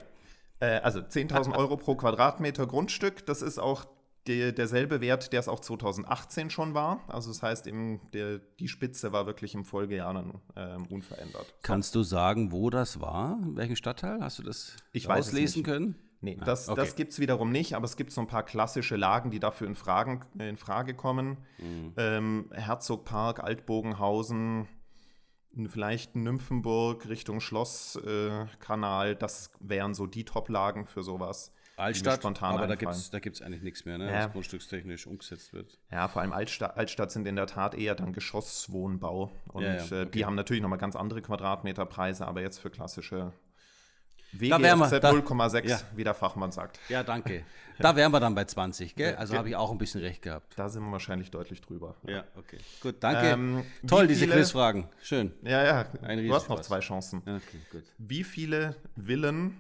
Ja. 0.61 0.67
Äh, 0.67 0.81
also 0.81 1.01
10.000 1.01 1.55
Euro 1.57 1.77
pro 1.77 1.95
Quadratmeter 1.95 2.67
Grundstück. 2.67 3.25
Das 3.25 3.41
ist 3.41 3.59
auch 3.59 3.87
der, 4.27 4.53
derselbe 4.53 5.01
Wert, 5.01 5.33
der 5.33 5.41
es 5.41 5.49
auch 5.49 5.61
2018 5.61 6.51
schon 6.51 6.75
war. 6.75 7.01
Also 7.09 7.31
das 7.31 7.43
heißt, 7.43 7.67
im, 7.67 8.01
der, 8.13 8.41
die 8.61 8.69
Spitze 8.69 9.13
war 9.13 9.27
wirklich 9.27 9.55
im 9.55 9.65
Folgejahr 9.65 10.13
dann 10.13 10.35
ähm, 10.57 10.87
unverändert. 10.87 11.55
Kannst 11.63 11.95
du 11.95 12.03
sagen, 12.03 12.53
wo 12.53 12.71
das 12.71 13.01
war? 13.01 13.39
In 13.43 13.57
welchem 13.57 13.77
Stadtteil? 13.77 14.21
Hast 14.21 14.39
du 14.39 14.43
das 14.43 14.77
Ich 14.93 15.09
auslesen 15.09 15.63
können? 15.63 15.95
Nee, 16.21 16.39
Ah, 16.41 16.45
das, 16.45 16.69
okay. 16.69 16.81
das 16.81 16.97
gibt 16.97 17.13
es 17.13 17.19
wiederum 17.19 17.51
nicht, 17.53 17.75
aber 17.75 17.85
es 17.85 17.97
gibt 17.97 18.11
so 18.11 18.21
ein 18.23 18.27
paar 18.27 18.43
klassische 18.43 18.97
Lagen, 18.97 19.31
die 19.31 19.39
dafür 19.39 19.67
in, 19.67 19.75
Fragen, 19.75 20.25
äh, 20.39 20.49
in 20.49 20.57
Frage 20.57 20.95
kommen. 20.95 21.37
Mhm. 21.59 21.93
Ähm, 21.97 22.51
Herzogpark, 22.53 23.41
Altbogenhausen, 23.45 24.67
vielleicht 25.69 26.17
Nymphenburg 26.17 27.09
Richtung 27.09 27.41
Schlosskanal, 27.41 29.11
äh, 29.13 29.17
das 29.17 29.53
wären 29.61 29.95
so 29.95 30.07
die 30.07 30.25
Top-Lagen 30.25 30.87
für 30.87 31.03
sowas. 31.03 31.53
Altstadt, 31.79 32.21
spontan 32.21 32.55
aber 32.55 32.67
da 32.67 32.73
einfallen. 32.73 32.79
gibt 32.79 32.93
es 32.93 33.11
da 33.11 33.19
gibt's 33.19 33.43
eigentlich 33.43 33.63
nichts 33.63 33.85
mehr, 33.85 33.99
ne, 33.99 34.11
Ja. 34.11 34.25
was 34.25 34.33
grundstückstechnisch 34.33 35.07
umgesetzt 35.07 35.53
wird. 35.53 35.79
Ja, 35.93 36.09
vor 36.09 36.23
allem 36.23 36.33
Altstadt, 36.33 36.75
Altstadt 36.79 37.11
sind 37.11 37.27
in 37.29 37.37
der 37.37 37.47
Tat 37.47 37.75
eher 37.75 37.95
dann 37.95 38.15
Geschosswohnbau. 38.15 39.31
Und 39.49 39.63
Ja, 39.63 39.75
ja, 39.75 39.83
äh, 39.83 39.85
okay. 40.03 40.11
die 40.15 40.25
haben 40.25 40.35
natürlich 40.37 40.63
nochmal 40.63 40.79
ganz 40.79 40.97
andere 40.97 41.21
Quadratmeterpreise, 41.21 42.27
aber 42.27 42.41
jetzt 42.41 42.59
für 42.61 42.71
klassische 42.71 43.17
Da 43.19 43.33
WGFZ 44.33 45.01
da- 45.01 45.11
0,6, 45.13 45.69
ja. 45.69 45.81
wie 45.95 46.05
der 46.05 46.15
Fachmann 46.15 46.53
sagt. 46.53 46.79
Ja, 46.89 47.03
danke. 47.03 47.45
Da 47.79 47.95
wären 47.95 48.11
wir 48.13 48.21
dann 48.21 48.35
bei 48.35 48.45
20, 48.45 48.95
gell? 48.95 49.15
Also 49.17 49.35
Ja. 49.35 49.39
habe 49.39 49.49
ich 49.51 49.57
auch 49.57 49.71
ein 49.71 49.79
bisschen 49.79 50.01
recht 50.01 50.23
gehabt. 50.23 50.55
Da 50.57 50.69
sind 50.69 50.83
wir 50.85 50.93
wahrscheinlich 50.93 51.31
deutlich 51.31 51.61
drüber. 51.61 51.95
Ja, 52.07 52.25
okay. 52.37 52.59
Gut, 52.81 52.97
danke. 53.01 53.29
Ähm, 53.29 53.65
Toll, 53.87 54.07
diese 54.07 54.21
viele- 54.25 54.35
Quizfragen. 54.37 54.89
Schön. 55.03 55.33
Ja, 55.43 55.63
ja, 55.65 55.87
Ein 56.03 56.27
du 56.27 56.35
hast 56.35 56.49
noch 56.49 56.61
zwei 56.61 56.81
Chancen. 56.81 57.19
Okay, 57.21 57.59
gut. 57.71 57.85
Wie 57.99 58.25
viele 58.25 58.77
Villen 58.97 59.57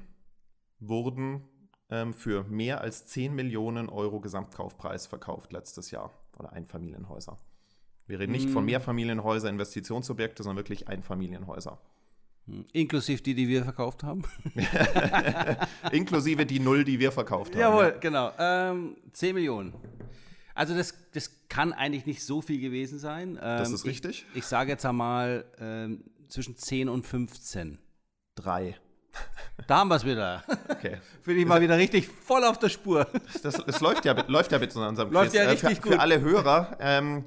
wurden 0.80 1.42
ähm, 1.90 2.14
für 2.14 2.42
mehr 2.44 2.80
als 2.80 3.06
10 3.06 3.34
Millionen 3.34 3.88
Euro 3.88 4.20
Gesamtkaufpreis 4.20 5.06
verkauft 5.06 5.52
letztes 5.52 5.90
Jahr? 5.90 6.10
Oder 6.38 6.52
Einfamilienhäuser? 6.52 7.38
Wir 8.06 8.18
reden 8.18 8.32
nicht 8.32 8.50
von 8.50 8.62
Mm. 8.64 8.66
Mehrfamilienhäuser, 8.66 9.48
Investitionsobjekte, 9.48 10.42
sondern 10.42 10.58
wirklich 10.58 10.88
Einfamilienhäuser. 10.88 11.78
Inklusive 12.72 13.22
die, 13.22 13.34
die 13.34 13.48
wir 13.48 13.64
verkauft 13.64 14.02
haben. 14.04 14.22
Inklusive 15.92 16.46
die 16.46 16.60
Null, 16.60 16.84
die 16.84 16.98
wir 16.98 17.12
verkauft 17.12 17.52
haben. 17.54 17.60
Jawohl, 17.60 17.96
genau. 18.00 18.32
Ähm, 18.38 18.96
10 19.12 19.34
Millionen. 19.34 19.74
Also 20.54 20.74
das, 20.74 20.94
das 21.12 21.30
kann 21.48 21.72
eigentlich 21.72 22.06
nicht 22.06 22.24
so 22.24 22.40
viel 22.40 22.60
gewesen 22.60 22.98
sein. 22.98 23.30
Ähm, 23.30 23.58
Das 23.58 23.70
ist 23.72 23.84
richtig. 23.84 24.26
Ich, 24.32 24.38
ich 24.38 24.44
sage 24.44 24.70
jetzt 24.70 24.86
einmal 24.86 25.44
ähm, 25.58 26.04
zwischen 26.28 26.56
10 26.56 26.88
und 26.88 27.04
15. 27.06 27.78
Drei. 28.36 28.76
Da 29.66 29.78
haben 29.78 29.88
wir 29.88 29.96
es 29.96 30.04
wieder. 30.04 30.44
Okay. 30.68 30.98
Bin 31.24 31.38
ich 31.38 31.46
mal 31.46 31.60
wieder 31.60 31.76
richtig 31.78 32.06
voll 32.08 32.44
auf 32.44 32.58
der 32.58 32.68
Spur. 32.68 33.06
Das, 33.42 33.54
das 33.54 33.80
läuft, 33.80 34.04
ja, 34.04 34.14
mit- 34.14 34.28
läuft 34.28 34.52
ja 34.52 34.58
mit 34.58 34.74
unserem 34.76 35.10
Läuft 35.10 35.34
ja 35.34 35.42
Äh, 35.44 35.50
richtig 35.50 35.76
für, 35.76 35.82
gut. 35.82 35.92
Für 35.94 36.00
alle 36.00 36.20
Hörer, 36.20 36.76
ähm, 36.80 37.24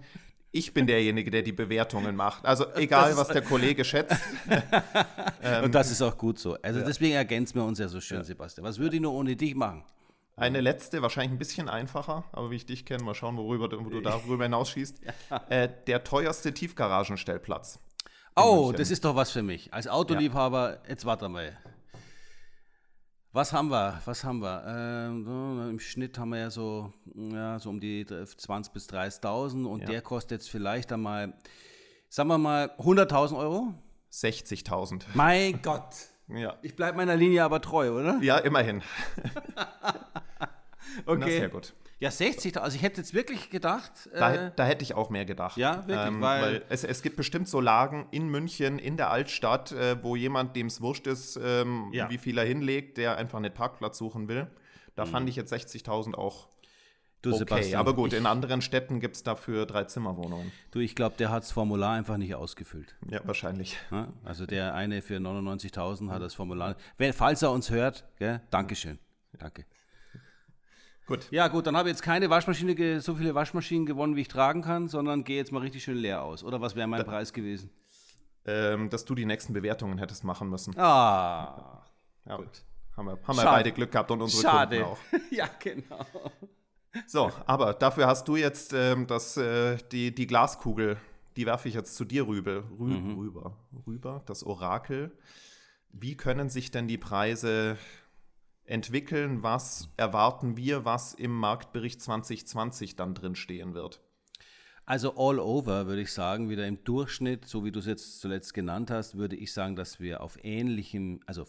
ich 0.52 0.74
bin 0.74 0.88
derjenige, 0.88 1.30
der 1.32 1.42
die 1.42 1.52
Bewertungen 1.52 2.16
macht. 2.16 2.46
Also 2.46 2.74
egal, 2.76 3.16
was 3.18 3.28
der 3.30 3.42
Kollege 3.42 3.84
schätzt. 3.86 4.22
Ähm, 5.42 5.64
Und 5.66 5.76
das 5.76 5.90
ist 5.90 6.02
auch 6.02 6.18
gut 6.18 6.38
so. 6.38 6.58
Also 6.62 6.82
deswegen 6.82 7.16
ergänzen 7.16 7.56
wir 7.56 7.64
uns 7.64 7.80
ja 7.80 7.88
so 7.88 8.02
schön, 8.02 8.24
Sebastian. 8.26 8.66
Was 8.68 8.78
würde 8.78 8.98
ich 8.98 9.02
nur 9.02 9.14
ohne 9.14 9.38
dich 9.38 9.56
machen? 9.56 9.86
Eine 10.36 10.60
letzte, 10.60 11.02
wahrscheinlich 11.02 11.32
ein 11.32 11.38
bisschen 11.38 11.70
einfacher, 11.70 12.26
aber 12.34 12.52
wie 12.52 12.58
ich 12.58 12.66
dich 12.66 12.86
kenne, 12.86 13.04
mal 13.04 13.16
schauen, 13.16 13.38
worüber 13.38 13.70
du, 13.70 13.84
wo 13.84 13.90
du 13.90 14.02
darüber 14.02 14.44
hinausschießt. 14.44 15.00
Äh, 15.50 15.70
der 15.88 16.04
teuerste 16.04 16.54
Tiefgaragenstellplatz. 16.54 17.80
Oh, 18.36 18.74
das 18.76 18.92
ist 18.92 19.06
doch 19.06 19.16
was 19.16 19.32
für 19.32 19.44
mich. 19.44 19.74
Als 19.74 19.88
Autoliebhaber, 19.88 20.80
jetzt 20.90 21.06
warte 21.06 21.30
mal. 21.30 21.58
Was 23.32 23.54
haben 23.54 23.70
wir? 23.70 24.02
Was 24.06 24.24
haben 24.24 24.40
wir? 24.40 24.64
Ähm, 24.66 25.24
so, 25.24 25.70
Im 25.70 25.80
Schnitt 25.80 26.18
haben 26.18 26.30
wir 26.30 26.40
ja 26.40 26.50
so, 26.50 26.92
ja, 27.16 27.60
so 27.60 27.70
um 27.70 27.80
die 27.80 28.04
20.000 28.06 28.72
bis 28.74 28.90
30.000 28.90 29.66
und 29.66 29.82
Ja. 29.82 29.86
der 29.88 30.02
kostet 30.02 30.32
jetzt 30.42 30.50
vielleicht 30.50 30.92
einmal, 30.92 31.34
sagen 32.10 32.30
wir 32.30 32.38
mal, 32.40 32.72
100.000 32.80 33.38
Euro. 33.38 33.74
60.000. 34.12 35.04
Mein 35.14 35.62
Gott. 35.62 35.94
Ja. 36.28 36.58
Ich 36.64 36.76
bleibe 36.76 36.98
meiner 36.98 37.16
Linie 37.16 37.44
aber 37.44 37.62
treu, 37.62 37.92
oder? 38.00 38.20
Ja, 38.22 38.38
immerhin. 38.40 38.82
Okay. 41.06 41.20
Na, 41.20 41.28
sehr 41.28 41.50
gut. 41.50 41.74
Ja, 42.00 42.12
60. 42.12 42.60
Also 42.62 42.76
ich 42.78 42.82
hätte 42.82 43.02
jetzt 43.02 43.14
wirklich 43.14 43.50
gedacht. 43.50 43.92
Da, 44.14 44.34
äh, 44.48 44.52
da 44.56 44.66
hätte 44.66 44.84
ich 44.84 44.94
auch 44.94 45.10
mehr 45.10 45.26
gedacht. 45.26 45.58
Ähm, 45.58 45.62
Ja, 45.62 45.88
wirklich, 45.88 46.22
weil- 46.22 46.64
es, 46.70 46.84
es 46.86 47.02
gibt 47.02 47.18
bestimmt 47.18 47.50
so 47.50 47.60
Lagen 47.60 48.08
in 48.12 48.30
München, 48.30 48.80
in 48.80 48.96
der 48.96 49.10
Altstadt, 49.12 49.72
äh, 49.74 50.02
wo 50.02 50.16
jemand, 50.16 50.56
dem 50.56 50.68
es 50.68 50.80
wurscht 50.82 51.08
ist, 51.08 51.38
ähm, 51.44 51.90
Ja. 51.92 52.10
wie 52.10 52.18
viel 52.18 52.38
er 52.38 52.46
hinlegt, 52.46 52.98
der 52.98 53.18
einfach 53.18 53.38
einen 53.38 53.54
Parkplatz 53.54 53.98
suchen 53.98 54.28
will. 54.30 54.48
Da 54.96 55.06
fand 55.06 55.28
ich 55.30 55.36
jetzt 55.36 55.50
60.000 55.52 56.16
auch 56.18 56.48
Mhm. 56.48 56.52
du, 57.22 57.30
okay. 57.32 57.38
Sebastian, 57.40 57.80
Aber 57.82 57.94
gut, 57.96 58.14
ich, 58.14 58.20
in 58.20 58.26
anderen 58.26 58.62
Städten 58.62 59.02
gibt 59.02 59.18
es 59.18 59.24
dafür 59.24 59.66
drei 59.66 59.84
Zimmerwohnungen. 59.84 60.52
du, 60.72 60.80
ich 60.80 60.96
glaube, 60.96 61.16
der 61.20 61.30
hat 61.32 61.44
das 61.44 61.52
Formular 61.52 61.94
einfach 61.96 62.16
nicht 62.18 62.34
ausgefüllt. 62.36 62.96
Ja, 63.10 63.20
wahrscheinlich. 63.26 63.78
Also 64.24 64.46
der 64.46 64.74
eine 64.74 65.02
für 65.02 65.20
99.000 65.20 66.12
hat 66.12 66.22
das 66.22 66.34
Formular. 66.34 66.78
Falls 67.14 67.42
er 67.42 67.52
uns 67.52 67.70
hört, 67.70 68.06
gell, 68.20 68.40
Dankeschön. 68.52 69.00
Danke. 69.38 69.66
Gut. 71.10 71.28
Ja, 71.32 71.48
gut, 71.50 71.68
dann 71.68 71.76
habe 71.76 71.90
ich 71.90 71.94
jetzt 71.94 72.02
keine 72.04 72.30
Waschmaschine, 72.30 73.02
so 73.02 73.16
viele 73.16 73.36
Waschmaschinen 73.36 73.86
gewonnen, 73.86 74.16
wie 74.16 74.22
ich 74.22 74.28
tragen 74.30 74.62
kann, 74.62 74.88
sondern 74.88 75.24
gehe 75.26 75.36
jetzt 75.38 75.52
mal 75.52 75.60
richtig 75.60 75.84
schön 75.84 75.98
leer 75.98 76.22
aus. 76.24 76.44
Oder 76.44 76.62
was 76.62 76.76
wäre 76.76 76.88
mein 76.88 77.04
Preis 77.04 77.34
gewesen? 77.34 77.70
Ähm, 78.46 78.90
dass 78.90 79.04
du 79.06 79.16
die 79.16 79.26
nächsten 79.26 79.52
Bewertungen 79.54 79.98
hättest 79.98 80.24
machen 80.24 80.50
müssen. 80.50 80.78
Ah, 80.80 81.84
Ja, 82.26 82.38
gut. 82.38 82.64
Haben 82.96 83.08
wir, 83.08 83.18
haben 83.28 83.38
wir 83.38 83.44
beide 83.46 83.72
Glück 83.72 83.92
gehabt 83.92 84.12
und 84.12 84.22
unsere 84.22 84.42
schade. 84.44 84.78
Kunden 84.78 84.92
auch. 84.92 85.00
ja, 85.32 85.50
genau. 85.60 86.06
So, 87.08 87.32
aber 87.46 87.74
dafür 87.74 88.08
hast 88.08 88.28
du 88.28 88.36
jetzt 88.36 88.74
ähm, 88.74 89.08
das, 89.08 89.38
äh, 89.38 89.78
die, 89.92 90.14
die 90.14 90.28
Glaskugel, 90.28 90.98
die 91.36 91.46
werfe 91.46 91.68
ich 91.70 91.76
jetzt 91.76 91.96
zu 91.96 92.04
dir 92.06 92.28
rüber, 92.28 92.64
rü 92.80 92.86
Mhm. 92.88 93.18
rüber, 93.20 93.58
rüber, 93.88 94.24
das 94.26 94.44
Orakel. 94.44 95.12
Wie 95.92 96.18
können 96.18 96.50
sich 96.50 96.72
denn 96.72 96.88
die 96.88 96.98
Preise 96.98 97.78
entwickeln? 98.70 99.44
Was 99.44 99.90
erwarten 99.98 100.56
wir, 100.56 100.86
was 100.86 101.14
im 101.14 101.32
Marktbericht 101.32 102.02
2020 102.02 102.96
dann 102.96 103.16
drin 103.16 103.36
stehen 103.36 103.74
wird? 103.74 104.02
Also 104.86 105.14
all 105.18 105.40
over 105.40 105.86
würde 105.86 106.02
ich 106.02 106.12
sagen, 106.12 106.50
wieder 106.50 106.66
im 106.66 106.84
Durchschnitt, 106.84 107.46
so 107.46 107.64
wie 107.64 107.72
du 107.72 107.80
es 107.80 107.86
jetzt 107.86 108.20
zuletzt 108.22 108.56
genannt 108.56 108.90
hast, 108.90 109.18
würde 109.18 109.36
ich 109.36 109.54
sagen, 109.54 109.76
dass 109.76 110.00
wir 110.00 110.22
auf 110.22 110.44
ähnlichem, 110.44 111.20
also, 111.28 111.46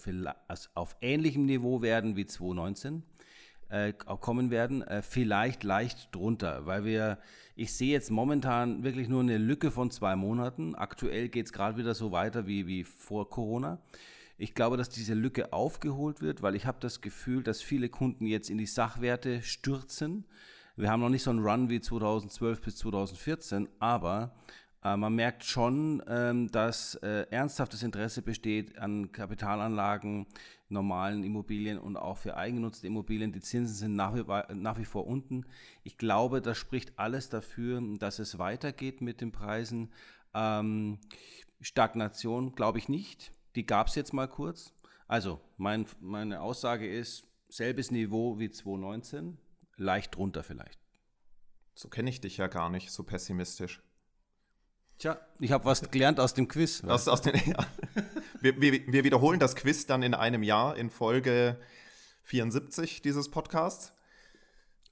also 0.47 0.69
auf 0.75 0.97
ähnlichem 1.01 1.47
Niveau 1.47 1.81
werden 1.81 2.17
wie 2.17 2.27
2019 2.27 3.03
äh, 3.71 3.93
kommen 3.93 4.51
werden, 4.51 4.83
äh, 4.83 5.01
vielleicht 5.01 5.65
leicht 5.65 6.15
drunter, 6.15 6.67
weil 6.67 6.85
wir, 6.85 7.19
ich 7.55 7.73
sehe 7.73 7.93
jetzt 7.93 8.11
momentan 8.11 8.83
wirklich 8.83 9.09
nur 9.09 9.23
eine 9.23 9.39
Lücke 9.39 9.71
von 9.71 9.91
zwei 9.91 10.17
Monaten. 10.17 10.75
Aktuell 10.75 11.29
geht 11.31 11.47
es 11.47 11.53
gerade 11.53 11.79
wieder 11.79 11.95
so 11.95 12.13
weiter 12.13 12.47
wie, 12.47 12.67
wie 12.67 12.85
vor 12.85 13.31
Corona. 13.31 13.79
Ich 14.41 14.55
glaube, 14.55 14.79
dass 14.79 14.89
diese 14.89 15.13
Lücke 15.13 15.53
aufgeholt 15.53 16.23
wird, 16.23 16.41
weil 16.41 16.55
ich 16.55 16.65
habe 16.65 16.79
das 16.81 17.03
Gefühl, 17.03 17.43
dass 17.43 17.61
viele 17.61 17.91
Kunden 17.91 18.25
jetzt 18.25 18.49
in 18.49 18.57
die 18.57 18.65
Sachwerte 18.65 19.43
stürzen. 19.43 20.25
Wir 20.77 20.91
haben 20.91 21.01
noch 21.01 21.11
nicht 21.11 21.25
so 21.25 21.31
einen 21.31 21.45
Run 21.47 21.69
wie 21.69 21.79
2012 21.79 22.63
bis 22.63 22.77
2014, 22.77 23.69
aber 23.81 24.35
äh, 24.83 24.97
man 24.97 25.15
merkt 25.15 25.45
schon, 25.45 26.03
ähm, 26.09 26.51
dass 26.51 26.95
äh, 26.95 27.27
ernsthaftes 27.31 27.83
Interesse 27.83 28.23
besteht 28.23 28.79
an 28.79 29.13
Kapitalanlagen, 29.13 30.27
normalen 30.71 31.23
Immobilien 31.23 31.79
und 31.79 31.99
auch 31.99 32.17
für 32.17 32.39
eigengenutzte 32.39 32.87
Immobilien. 32.87 33.33
Die 33.33 33.43
Zinsen 33.43 33.75
sind 33.75 33.95
nach 33.95 34.15
wie, 34.15 34.25
nach 34.55 34.79
wie 34.79 34.87
vor 34.87 35.07
unten. 35.07 35.45
Ich 35.85 35.99
glaube, 35.99 36.41
das 36.41 36.57
spricht 36.57 36.99
alles 36.99 37.29
dafür, 37.29 37.83
dass 37.99 38.19
es 38.19 38.39
weitergeht 38.39 39.03
mit 39.03 39.21
den 39.21 39.33
Preisen. 39.33 39.91
Ähm, 40.33 40.97
Stagnation 41.61 42.55
glaube 42.55 42.79
ich 42.79 42.89
nicht. 42.89 43.33
Die 43.55 43.67
gab 43.67 43.89
es 43.89 43.95
jetzt 43.95 44.13
mal 44.13 44.29
kurz. 44.29 44.73
Also, 45.09 45.41
mein, 45.57 45.87
meine 46.01 46.41
Aussage 46.41 46.89
ist, 46.89 47.27
selbes 47.49 47.91
Niveau 47.91 48.39
wie 48.39 48.51
2019, 48.51 49.39
leicht 49.77 50.17
drunter 50.17 50.43
vielleicht. 50.43 50.79
So 51.75 51.89
kenne 51.89 52.11
ich 52.11 52.21
dich 52.21 52.37
ja 52.37 52.47
gar 52.47 52.71
nicht, 52.71 52.91
so 52.91 53.03
pessimistisch. 53.03 53.83
Tja, 54.99 55.19
ich 55.39 55.51
habe 55.51 55.65
was 55.65 55.91
gelernt 55.91 56.21
aus 56.21 56.35
dem 56.35 56.47
Quiz. 56.47 56.85
Aus, 56.85 57.09
aus 57.09 57.23
den, 57.23 57.35
ja. 57.47 57.67
wir, 58.41 58.61
wir, 58.61 58.87
wir 58.87 59.03
wiederholen 59.05 59.41
das 59.41 59.57
Quiz 59.57 59.87
dann 59.87 60.03
in 60.03 60.15
einem 60.15 60.43
Jahr 60.43 60.77
in 60.77 60.91
Folge 60.91 61.59
74 62.25 63.01
dieses 63.03 63.31
Podcasts. 63.31 63.95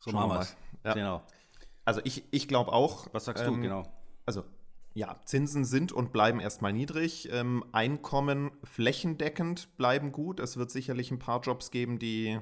so 0.01 0.11
schauen 0.11 0.29
machen 0.29 0.31
wir 0.31 0.41
es. 0.41 0.57
mal. 0.83 0.89
Ja. 0.89 0.95
Genau. 0.95 1.23
Also 1.85 2.01
ich, 2.05 2.25
ich 2.31 2.49
glaube 2.49 2.73
auch. 2.73 3.07
Was 3.13 3.27
sagst 3.27 3.45
ähm, 3.45 3.55
du 3.55 3.61
genau? 3.61 3.93
Also 4.25 4.45
ja, 4.99 5.17
Zinsen 5.25 5.65
sind 5.65 5.93
und 5.93 6.13
bleiben 6.13 6.41
erstmal 6.41 6.73
niedrig. 6.73 7.29
Ähm, 7.33 7.65
Einkommen 7.71 8.51
flächendeckend 8.65 9.77
bleiben 9.77 10.11
gut. 10.11 10.41
Es 10.41 10.57
wird 10.57 10.73
sicherlich 10.73 11.13
ein 11.13 11.21
paar 11.21 11.41
Jobs 11.41 11.71
geben, 11.71 12.01
die 12.01 12.41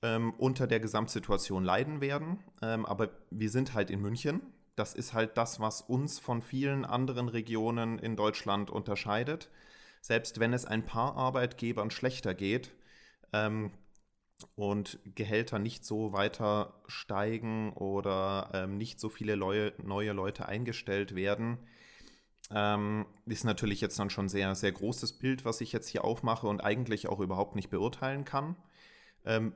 ähm, 0.00 0.32
unter 0.38 0.68
der 0.68 0.78
Gesamtsituation 0.78 1.64
leiden 1.64 2.00
werden. 2.00 2.38
Ähm, 2.62 2.86
aber 2.86 3.10
wir 3.30 3.50
sind 3.50 3.74
halt 3.74 3.90
in 3.90 4.00
München. 4.00 4.42
Das 4.76 4.94
ist 4.94 5.12
halt 5.12 5.36
das, 5.36 5.58
was 5.58 5.80
uns 5.80 6.20
von 6.20 6.40
vielen 6.40 6.84
anderen 6.84 7.28
Regionen 7.28 7.98
in 7.98 8.14
Deutschland 8.14 8.70
unterscheidet. 8.70 9.50
Selbst 10.00 10.38
wenn 10.38 10.52
es 10.52 10.66
ein 10.66 10.86
paar 10.86 11.16
Arbeitgebern 11.16 11.90
schlechter 11.90 12.34
geht, 12.34 12.70
ähm, 13.32 13.72
und 14.54 14.98
Gehälter 15.14 15.58
nicht 15.58 15.84
so 15.84 16.12
weiter 16.12 16.74
steigen 16.86 17.72
oder 17.72 18.50
ähm, 18.52 18.76
nicht 18.76 19.00
so 19.00 19.08
viele 19.08 19.34
Leu 19.34 19.72
neue 19.82 20.12
Leute 20.12 20.46
eingestellt 20.46 21.14
werden, 21.14 21.58
ähm, 22.50 23.06
ist 23.26 23.44
natürlich 23.44 23.80
jetzt 23.80 23.98
dann 23.98 24.10
schon 24.10 24.28
sehr, 24.28 24.54
sehr 24.54 24.72
großes 24.72 25.14
Bild, 25.18 25.44
was 25.44 25.60
ich 25.60 25.72
jetzt 25.72 25.88
hier 25.88 26.04
aufmache 26.04 26.46
und 26.46 26.60
eigentlich 26.60 27.08
auch 27.08 27.20
überhaupt 27.20 27.56
nicht 27.56 27.70
beurteilen 27.70 28.24
kann. 28.24 28.56
Ähm, 29.24 29.54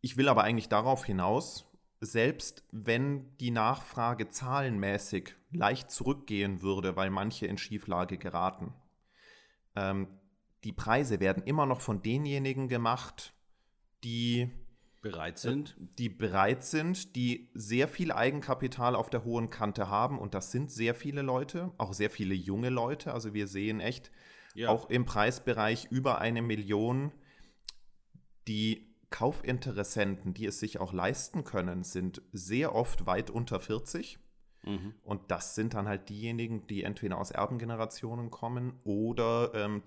ich 0.00 0.16
will 0.16 0.28
aber 0.28 0.44
eigentlich 0.44 0.68
darauf 0.68 1.04
hinaus, 1.04 1.66
selbst 2.00 2.64
wenn 2.72 3.36
die 3.38 3.50
Nachfrage 3.52 4.28
zahlenmäßig 4.28 5.36
leicht 5.52 5.90
zurückgehen 5.90 6.62
würde, 6.62 6.96
weil 6.96 7.10
manche 7.10 7.46
in 7.46 7.58
Schieflage 7.58 8.18
geraten, 8.18 8.74
ähm, 9.76 10.08
die 10.64 10.72
Preise 10.72 11.20
werden 11.20 11.42
immer 11.44 11.66
noch 11.66 11.80
von 11.80 12.02
denjenigen 12.02 12.68
gemacht, 12.68 13.32
die 14.04 14.50
Bereit 15.00 15.38
sind? 15.38 15.76
die 15.98 16.08
bereit 16.08 16.62
sind, 16.64 17.16
die 17.16 17.50
sehr 17.54 17.88
viel 17.88 18.12
Eigenkapital 18.12 18.94
auf 18.94 19.10
der 19.10 19.24
hohen 19.24 19.50
Kante 19.50 19.88
haben. 19.88 20.18
Und 20.18 20.34
das 20.34 20.52
sind 20.52 20.70
sehr 20.70 20.94
viele 20.94 21.22
Leute, 21.22 21.72
auch 21.76 21.92
sehr 21.92 22.08
viele 22.08 22.34
junge 22.34 22.70
Leute. 22.70 23.12
Also 23.12 23.34
wir 23.34 23.48
sehen 23.48 23.80
echt 23.80 24.12
Ja. 24.54 24.68
auch 24.68 24.90
im 24.90 25.04
Preisbereich 25.04 25.88
über 25.90 26.20
eine 26.20 26.40
Million. 26.40 27.10
Die 28.46 28.94
Kaufinteressenten, 29.10 30.34
die 30.34 30.46
es 30.46 30.60
sich 30.60 30.78
auch 30.78 30.92
leisten 30.92 31.44
können, 31.44 31.84
sind 31.84 32.22
sehr 32.32 32.74
oft 32.74 33.06
weit 33.06 33.28
unter 33.30 33.60
40. 33.60 34.18
Mhm. 34.64 34.94
Und 35.02 35.30
das 35.30 35.54
sind 35.54 35.74
dann 35.74 35.88
halt 35.88 36.08
diejenigen, 36.08 36.66
die 36.68 36.84
entweder 36.84 37.18
aus 37.18 37.30
Erbengenerationen 37.32 38.30
kommen 38.30 38.74
oder 38.84 39.52
ähm, 39.54 39.84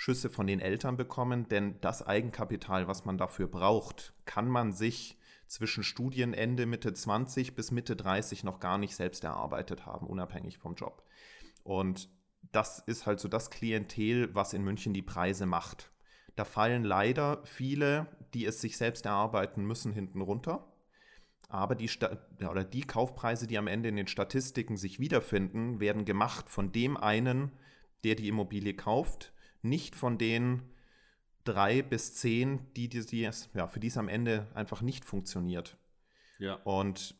Zuschüsse 0.00 0.30
von 0.30 0.46
den 0.46 0.60
Eltern 0.60 0.96
bekommen. 0.96 1.46
Denn 1.48 1.78
das 1.82 2.06
Eigenkapital, 2.06 2.88
was 2.88 3.04
man 3.04 3.18
dafür 3.18 3.46
braucht, 3.46 4.14
kann 4.24 4.48
man 4.48 4.72
sich 4.72 5.18
zwischen 5.46 5.84
Studienende 5.84 6.64
Mitte 6.64 6.94
20 6.94 7.54
bis 7.54 7.70
Mitte 7.70 7.96
30 7.96 8.42
noch 8.44 8.60
gar 8.60 8.78
nicht 8.78 8.96
selbst 8.96 9.24
erarbeitet 9.24 9.84
haben, 9.84 10.06
unabhängig 10.06 10.58
vom 10.58 10.74
Job. 10.74 11.04
Und 11.64 12.08
das 12.50 12.78
ist 12.78 13.04
halt 13.04 13.20
so 13.20 13.28
das 13.28 13.50
Klientel, 13.50 14.34
was 14.34 14.54
in 14.54 14.64
München 14.64 14.94
die 14.94 15.02
Preise 15.02 15.44
macht. 15.44 15.90
Da 16.34 16.44
fallen 16.46 16.84
leider 16.84 17.42
viele, 17.44 18.06
die 18.32 18.46
es 18.46 18.60
sich 18.60 18.78
selbst 18.78 19.04
erarbeiten 19.04 19.66
müssen, 19.66 19.92
hinten 19.92 20.22
runter. 20.22 20.66
Aber 21.48 21.74
die, 21.74 21.90
oder 22.48 22.64
die 22.64 22.82
Kaufpreise, 22.82 23.46
die 23.46 23.58
am 23.58 23.66
Ende 23.66 23.90
in 23.90 23.96
den 23.96 24.06
Statistiken 24.06 24.76
sich 24.76 24.98
wiederfinden, 24.98 25.80
werden 25.80 26.06
gemacht 26.06 26.48
von 26.48 26.72
dem 26.72 26.96
einen, 26.96 27.50
der 28.04 28.14
die 28.14 28.28
Immobilie 28.28 28.74
kauft, 28.74 29.32
nicht 29.62 29.94
von 29.96 30.18
den 30.18 30.62
drei 31.44 31.82
bis 31.82 32.14
zehn, 32.14 32.72
die, 32.74 32.88
die, 32.88 33.04
die 33.04 33.30
ja, 33.54 33.66
für 33.66 33.80
die 33.80 33.86
es 33.88 33.96
am 33.96 34.08
Ende 34.08 34.48
einfach 34.54 34.82
nicht 34.82 35.04
funktioniert. 35.04 35.76
Ja. 36.38 36.54
Und 36.64 37.14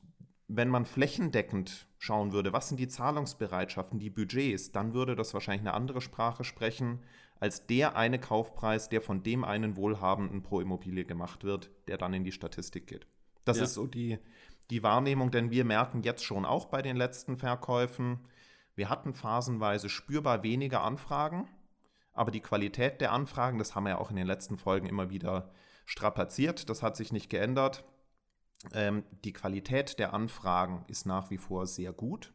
wenn 0.48 0.68
man 0.68 0.84
flächendeckend 0.84 1.86
schauen 1.98 2.32
würde, 2.32 2.52
was 2.52 2.68
sind 2.68 2.80
die 2.80 2.88
Zahlungsbereitschaften, 2.88 3.98
die 3.98 4.10
Budgets, 4.10 4.72
dann 4.72 4.94
würde 4.94 5.14
das 5.14 5.32
wahrscheinlich 5.32 5.60
eine 5.60 5.74
andere 5.74 6.00
Sprache 6.00 6.44
sprechen, 6.44 7.00
als 7.38 7.66
der 7.66 7.96
eine 7.96 8.18
Kaufpreis, 8.18 8.88
der 8.88 9.00
von 9.00 9.22
dem 9.22 9.44
einen 9.44 9.76
Wohlhabenden 9.76 10.42
pro 10.42 10.60
Immobilie 10.60 11.04
gemacht 11.04 11.44
wird, 11.44 11.70
der 11.88 11.98
dann 11.98 12.12
in 12.12 12.24
die 12.24 12.32
Statistik 12.32 12.86
geht. 12.86 13.06
Das 13.44 13.58
Ja. 13.58 13.64
ist 13.64 13.74
so 13.74 13.86
die, 13.86 14.18
die 14.70 14.82
Wahrnehmung, 14.82 15.30
denn 15.30 15.50
wir 15.50 15.64
merken 15.64 16.02
jetzt 16.02 16.24
schon 16.24 16.44
auch 16.44 16.66
bei 16.66 16.82
den 16.82 16.96
letzten 16.96 17.36
Verkäufen, 17.36 18.20
wir 18.74 18.88
hatten 18.88 19.12
phasenweise 19.12 19.88
spürbar 19.88 20.42
weniger 20.42 20.82
Anfragen, 20.82 21.48
aber 22.12 22.30
die 22.30 22.40
Qualität 22.40 23.00
der 23.00 23.12
Anfragen, 23.12 23.58
das 23.58 23.74
haben 23.74 23.84
wir 23.84 23.90
ja 23.90 23.98
auch 23.98 24.10
in 24.10 24.16
den 24.16 24.26
letzten 24.26 24.56
Folgen 24.56 24.86
immer 24.86 25.10
wieder 25.10 25.50
strapaziert, 25.86 26.68
das 26.68 26.82
hat 26.82 26.96
sich 26.96 27.12
nicht 27.12 27.30
geändert. 27.30 27.84
Ähm, 28.72 29.04
die 29.24 29.32
Qualität 29.32 29.98
der 29.98 30.12
Anfragen 30.12 30.84
ist 30.88 31.06
nach 31.06 31.30
wie 31.30 31.38
vor 31.38 31.66
sehr 31.66 31.92
gut. 31.92 32.32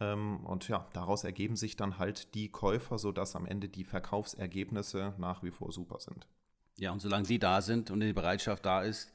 Ähm, 0.00 0.44
und 0.44 0.68
ja, 0.68 0.88
daraus 0.92 1.24
ergeben 1.24 1.56
sich 1.56 1.76
dann 1.76 1.98
halt 1.98 2.34
die 2.34 2.50
Käufer, 2.50 2.98
sodass 2.98 3.36
am 3.36 3.46
Ende 3.46 3.68
die 3.68 3.84
Verkaufsergebnisse 3.84 5.14
nach 5.18 5.42
wie 5.42 5.50
vor 5.50 5.70
super 5.72 6.00
sind. 6.00 6.26
Ja, 6.76 6.92
und 6.92 7.00
solange 7.00 7.26
die 7.26 7.38
da 7.38 7.62
sind 7.62 7.90
und 7.90 8.00
die 8.00 8.12
Bereitschaft 8.12 8.66
da 8.66 8.82
ist, 8.82 9.12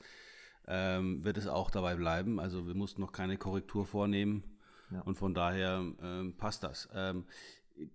ähm, 0.68 1.24
wird 1.24 1.38
es 1.38 1.48
auch 1.48 1.72
dabei 1.72 1.96
bleiben. 1.96 2.40
Also 2.40 2.68
wir 2.68 2.76
mussten 2.76 3.02
noch 3.02 3.12
keine 3.12 3.38
Korrektur 3.38 3.86
vornehmen 3.86 4.44
ja. 4.92 5.02
und 5.02 5.18
von 5.18 5.34
daher 5.34 5.84
ähm, 6.02 6.38
passt 6.38 6.64
das. 6.64 6.88
Ähm, 6.94 7.26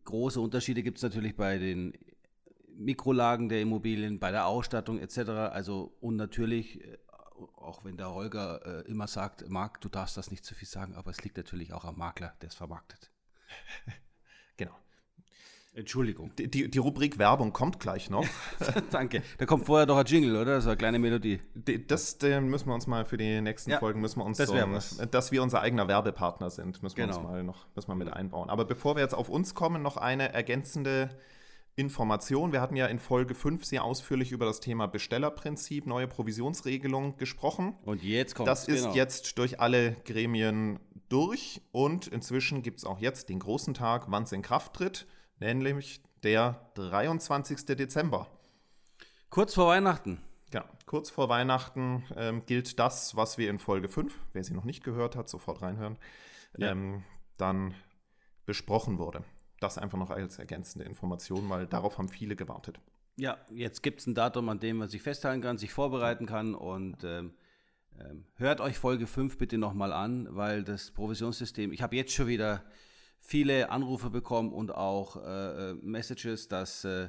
große 0.05 0.41
Unterschiede 0.41 0.83
gibt 0.83 0.99
es 0.99 1.03
natürlich 1.03 1.37
bei 1.37 1.59
den 1.59 1.93
Mikrolagen 2.77 3.49
der 3.49 3.61
Immobilien, 3.61 4.19
bei 4.19 4.31
der 4.31 4.47
Ausstattung 4.47 4.99
etc. 4.99 5.19
Also 5.53 5.97
und 6.01 6.17
natürlich, 6.17 6.83
äh, 6.83 6.99
auch 7.57 7.85
wenn 7.85 7.97
der 7.97 8.13
Holger 8.13 8.85
äh, 8.85 8.91
immer 8.91 9.07
sagt, 9.07 9.49
Marc, 9.49 9.81
du 9.81 9.89
darfst 9.89 10.17
das 10.17 10.31
nicht 10.31 10.45
zu 10.45 10.55
viel 10.55 10.69
sagen, 10.69 10.95
aber 10.95 11.11
es 11.11 11.23
liegt 11.23 11.37
natürlich 11.37 11.73
auch 11.73 11.85
am 11.85 11.99
Makler, 11.99 12.35
der 12.41 12.49
es 12.49 12.55
vermarktet. 12.55 13.11
genau. 15.75 15.81
Entschuldigung. 15.81 16.31
Die, 16.39 16.49
die, 16.49 16.71
die, 16.71 16.79
Rubrik 16.79 17.19
Werbung 17.19 17.53
kommt 17.53 17.81
gleich 17.81 18.11
noch. 18.11 18.27
Danke. 18.91 19.23
Da 19.39 19.47
kommt 19.47 19.67
vorher 19.67 19.87
doch 19.87 19.97
ein 19.97 20.07
Jingle, 20.07 20.37
oder? 20.37 20.61
So 20.61 20.71
eine 20.71 20.77
kleine 20.77 20.99
Melodie. 20.99 21.41
Das 21.87 22.19
den 22.19 22.49
müssen 22.49 22.69
wir 22.69 22.75
uns 22.75 22.87
mal 22.87 23.05
für 23.05 23.17
die 23.17 23.41
nächsten 23.41 23.71
ja, 23.71 23.79
Folgen 23.79 24.01
müssen 24.01 24.21
wir 24.21 24.25
uns 24.25 24.39
das 24.39 24.49
so, 24.49 25.05
dass 25.07 25.33
wir 25.33 25.43
unser 25.43 25.61
eigener 25.61 25.89
Werbepartner 25.89 26.51
sind, 26.51 26.83
müssen 26.83 26.97
wir 26.97 27.07
genau. 27.07 27.19
uns 27.19 27.27
mal 27.27 27.43
noch 27.43 27.67
müssen 27.75 27.89
wir 27.89 27.97
mit 27.97 28.13
einbauen. 28.13 28.51
Aber 28.51 28.65
bevor 28.65 28.97
wir 28.97 29.03
jetzt 29.03 29.15
auf 29.15 29.29
uns 29.29 29.55
kommen, 29.55 29.83
noch 29.83 29.97
eine 29.97 30.33
ergänzende 30.33 31.11
Information. 31.77 32.53
Wir 32.53 32.61
hatten 32.61 32.77
ja 32.77 32.87
in 32.87 33.01
Folge 33.01 33.35
5 33.35 33.65
sehr 33.65 33.83
ausführlich 33.83 34.31
über 34.31 34.47
das 34.47 34.61
Thema 34.61 34.87
Bestellerprinzip, 34.87 35.87
neue 35.87 36.07
Provisionsregelung 36.07 37.17
gesprochen. 37.17 37.75
Und 37.85 38.03
jetzt 38.03 38.37
kommt 38.37 38.49
Das 38.49 38.69
ist 38.69 38.85
genau. 38.85 38.95
jetzt 38.95 39.39
durch 39.39 39.59
alle 39.61 39.97
Gremien 40.05 40.79
durch 41.09 41.63
und 41.73 42.07
inzwischen 42.07 42.63
gibt 42.63 42.79
es 42.79 42.85
auch 42.85 43.01
jetzt 43.01 43.29
den 43.29 43.41
großen 43.41 43.75
Tag, 43.75 44.05
wann 44.09 44.23
es 44.23 44.33
in 44.33 44.43
Kraft 44.43 44.75
tritt 44.75 45.07
nämlich 45.39 46.03
der 46.23 46.71
23. 46.75 47.65
Dezember. 47.67 48.27
Kurz 49.31 49.55
vor 49.55 49.69
Weihnachten. 49.69 50.21
Ja, 50.53 50.65
kurz 50.87 51.11
vor 51.11 51.29
Weihnachten 51.29 52.05
ähm, 52.17 52.47
gilt 52.47 52.79
das, 52.79 53.17
was 53.17 53.39
wir 53.39 53.51
in 53.51 53.59
Folge 53.59 53.89
5, 53.89 54.17
wer 54.33 54.45
sie 54.45 54.55
noch 54.55 54.65
nicht 54.65 54.85
gehört 54.85 55.17
hat, 55.17 55.29
sofort 55.29 55.63
reinhören, 55.63 55.99
ja. 56.57 56.71
ähm, 56.71 57.03
dann 57.37 57.75
besprochen 58.47 58.99
wurde. 58.99 59.25
Das 59.59 59.79
einfach 59.79 59.99
noch 59.99 60.11
als 60.11 60.39
ergänzende 60.39 60.85
Information, 60.85 61.49
weil 61.51 61.67
darauf 61.67 61.99
haben 61.99 62.09
viele 62.09 62.37
gewartet. 62.37 62.79
Ja, 63.17 63.39
jetzt 63.51 63.83
gibt 63.83 64.01
es 64.01 64.07
ein 64.07 64.15
Datum, 64.15 64.49
an 64.49 64.61
dem 64.61 64.77
man 64.79 64.89
sich 64.89 65.03
festhalten 65.03 65.43
kann, 65.43 65.59
sich 65.59 65.73
vorbereiten 65.73 66.27
kann 66.27 66.55
und 66.55 67.03
ähm, 67.05 67.35
ähm 67.99 68.25
hört 68.37 68.61
euch 68.61 68.79
Folge 68.79 69.07
5 69.07 69.39
bitte 69.39 69.59
nochmal 69.59 69.93
an, 69.93 70.29
weil 70.31 70.63
das 70.63 70.93
Provisionssystem, 70.93 71.73
ich 71.73 71.83
habe 71.83 71.97
jetzt 71.97 72.13
schon 72.13 72.29
wieder 72.29 72.65
viele 73.25 73.71
Anrufe 73.71 74.11
bekommen 74.11 74.53
und 74.53 74.75
auch 74.75 75.17
äh, 75.17 75.71
äh, 75.71 75.75
Messages, 75.81 76.47
dass 76.49 76.85
äh, 76.85 77.05
äh, 77.05 77.09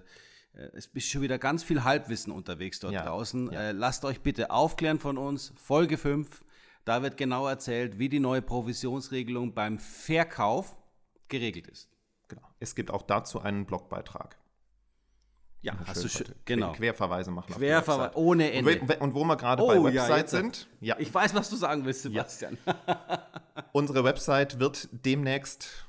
es 0.73 0.88
ist 0.88 1.10
schon 1.10 1.21
wieder 1.21 1.38
ganz 1.38 1.63
viel 1.63 1.84
Halbwissen 1.84 2.32
unterwegs 2.32 2.80
dort 2.80 2.93
ja, 2.93 3.04
draußen. 3.04 3.51
Ja. 3.51 3.60
Äh, 3.60 3.71
lasst 3.73 4.06
euch 4.06 4.21
bitte 4.21 4.49
aufklären 4.49 4.99
von 4.99 5.17
uns. 5.17 5.54
Folge 5.58 5.97
5, 5.97 6.43
da 6.86 7.04
wird 7.04 7.17
genau 7.17 7.47
erzählt, 7.47 7.99
wie 7.99 8.08
die 8.08 8.19
neue 8.19 8.41
Provisionsregelung 8.41 9.54
beim 9.54 9.78
Verkauf 9.78 10.78
geregelt 11.28 11.67
ist. 11.67 11.89
Genau. 12.30 12.47
Es 12.60 12.75
gibt 12.75 12.91
auch 12.91 13.01
dazu 13.01 13.41
einen 13.41 13.65
Blogbeitrag. 13.65 14.38
Ja, 15.62 15.73
hast 15.86 16.04
du 16.04 16.08
schon, 16.08 16.28
genau. 16.45 16.73
Querverweise 16.73 17.32
machen. 17.32 17.51
Querverweise 17.56 18.15
ohne 18.15 18.51
Ende. 18.51 18.80
Und, 18.80 19.01
und, 19.01 19.13
wo 19.15 19.23
wir 19.23 19.36
gerade 19.36 19.63
oh, 19.63 19.67
bei 19.67 19.84
Website 19.84 20.25
ja, 20.25 20.28
sind. 20.28 20.67
Ja. 20.80 20.95
Ich 20.99 21.12
weiß, 21.12 21.34
was 21.34 21.49
du 21.49 21.56
sagen 21.56 21.84
willst, 21.86 22.04
Sebastian. 22.04 22.60
Unsere 23.71 24.04
Website 24.04 24.60
wird 24.60 24.88
demnächst 24.91 25.84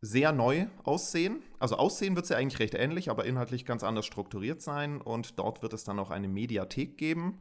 sehr 0.00 0.32
neu 0.32 0.66
aussehen. 0.84 1.42
Also 1.58 1.76
aussehen 1.76 2.16
wird 2.16 2.26
sie 2.26 2.36
eigentlich 2.36 2.60
recht 2.60 2.74
ähnlich, 2.74 3.10
aber 3.10 3.24
inhaltlich 3.24 3.64
ganz 3.64 3.82
anders 3.82 4.06
strukturiert 4.06 4.62
sein. 4.62 5.00
Und 5.00 5.38
dort 5.38 5.62
wird 5.62 5.72
es 5.72 5.84
dann 5.84 5.98
auch 5.98 6.10
eine 6.10 6.28
Mediathek 6.28 6.96
geben 6.98 7.40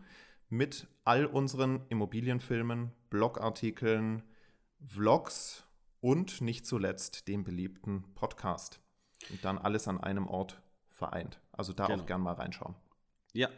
mit 0.50 0.88
all 1.04 1.26
unseren 1.26 1.82
Immobilienfilmen, 1.90 2.92
Blogartikeln, 3.10 4.24
Vlogs 4.86 5.64
und 6.00 6.42
nicht 6.42 6.66
zuletzt 6.66 7.28
dem 7.28 7.44
beliebten 7.44 8.04
Podcast. 8.16 8.80
Und 9.30 9.44
dann 9.44 9.58
alles 9.58 9.88
an 9.88 10.00
einem 10.00 10.28
Ort 10.28 10.62
vereint. 10.90 11.42
Also 11.52 11.74
da 11.74 11.88
genau. 11.88 12.04
auch 12.04 12.06
gern 12.06 12.22
mal 12.22 12.34
reinschauen. 12.34 12.76
Ja, 13.34 13.50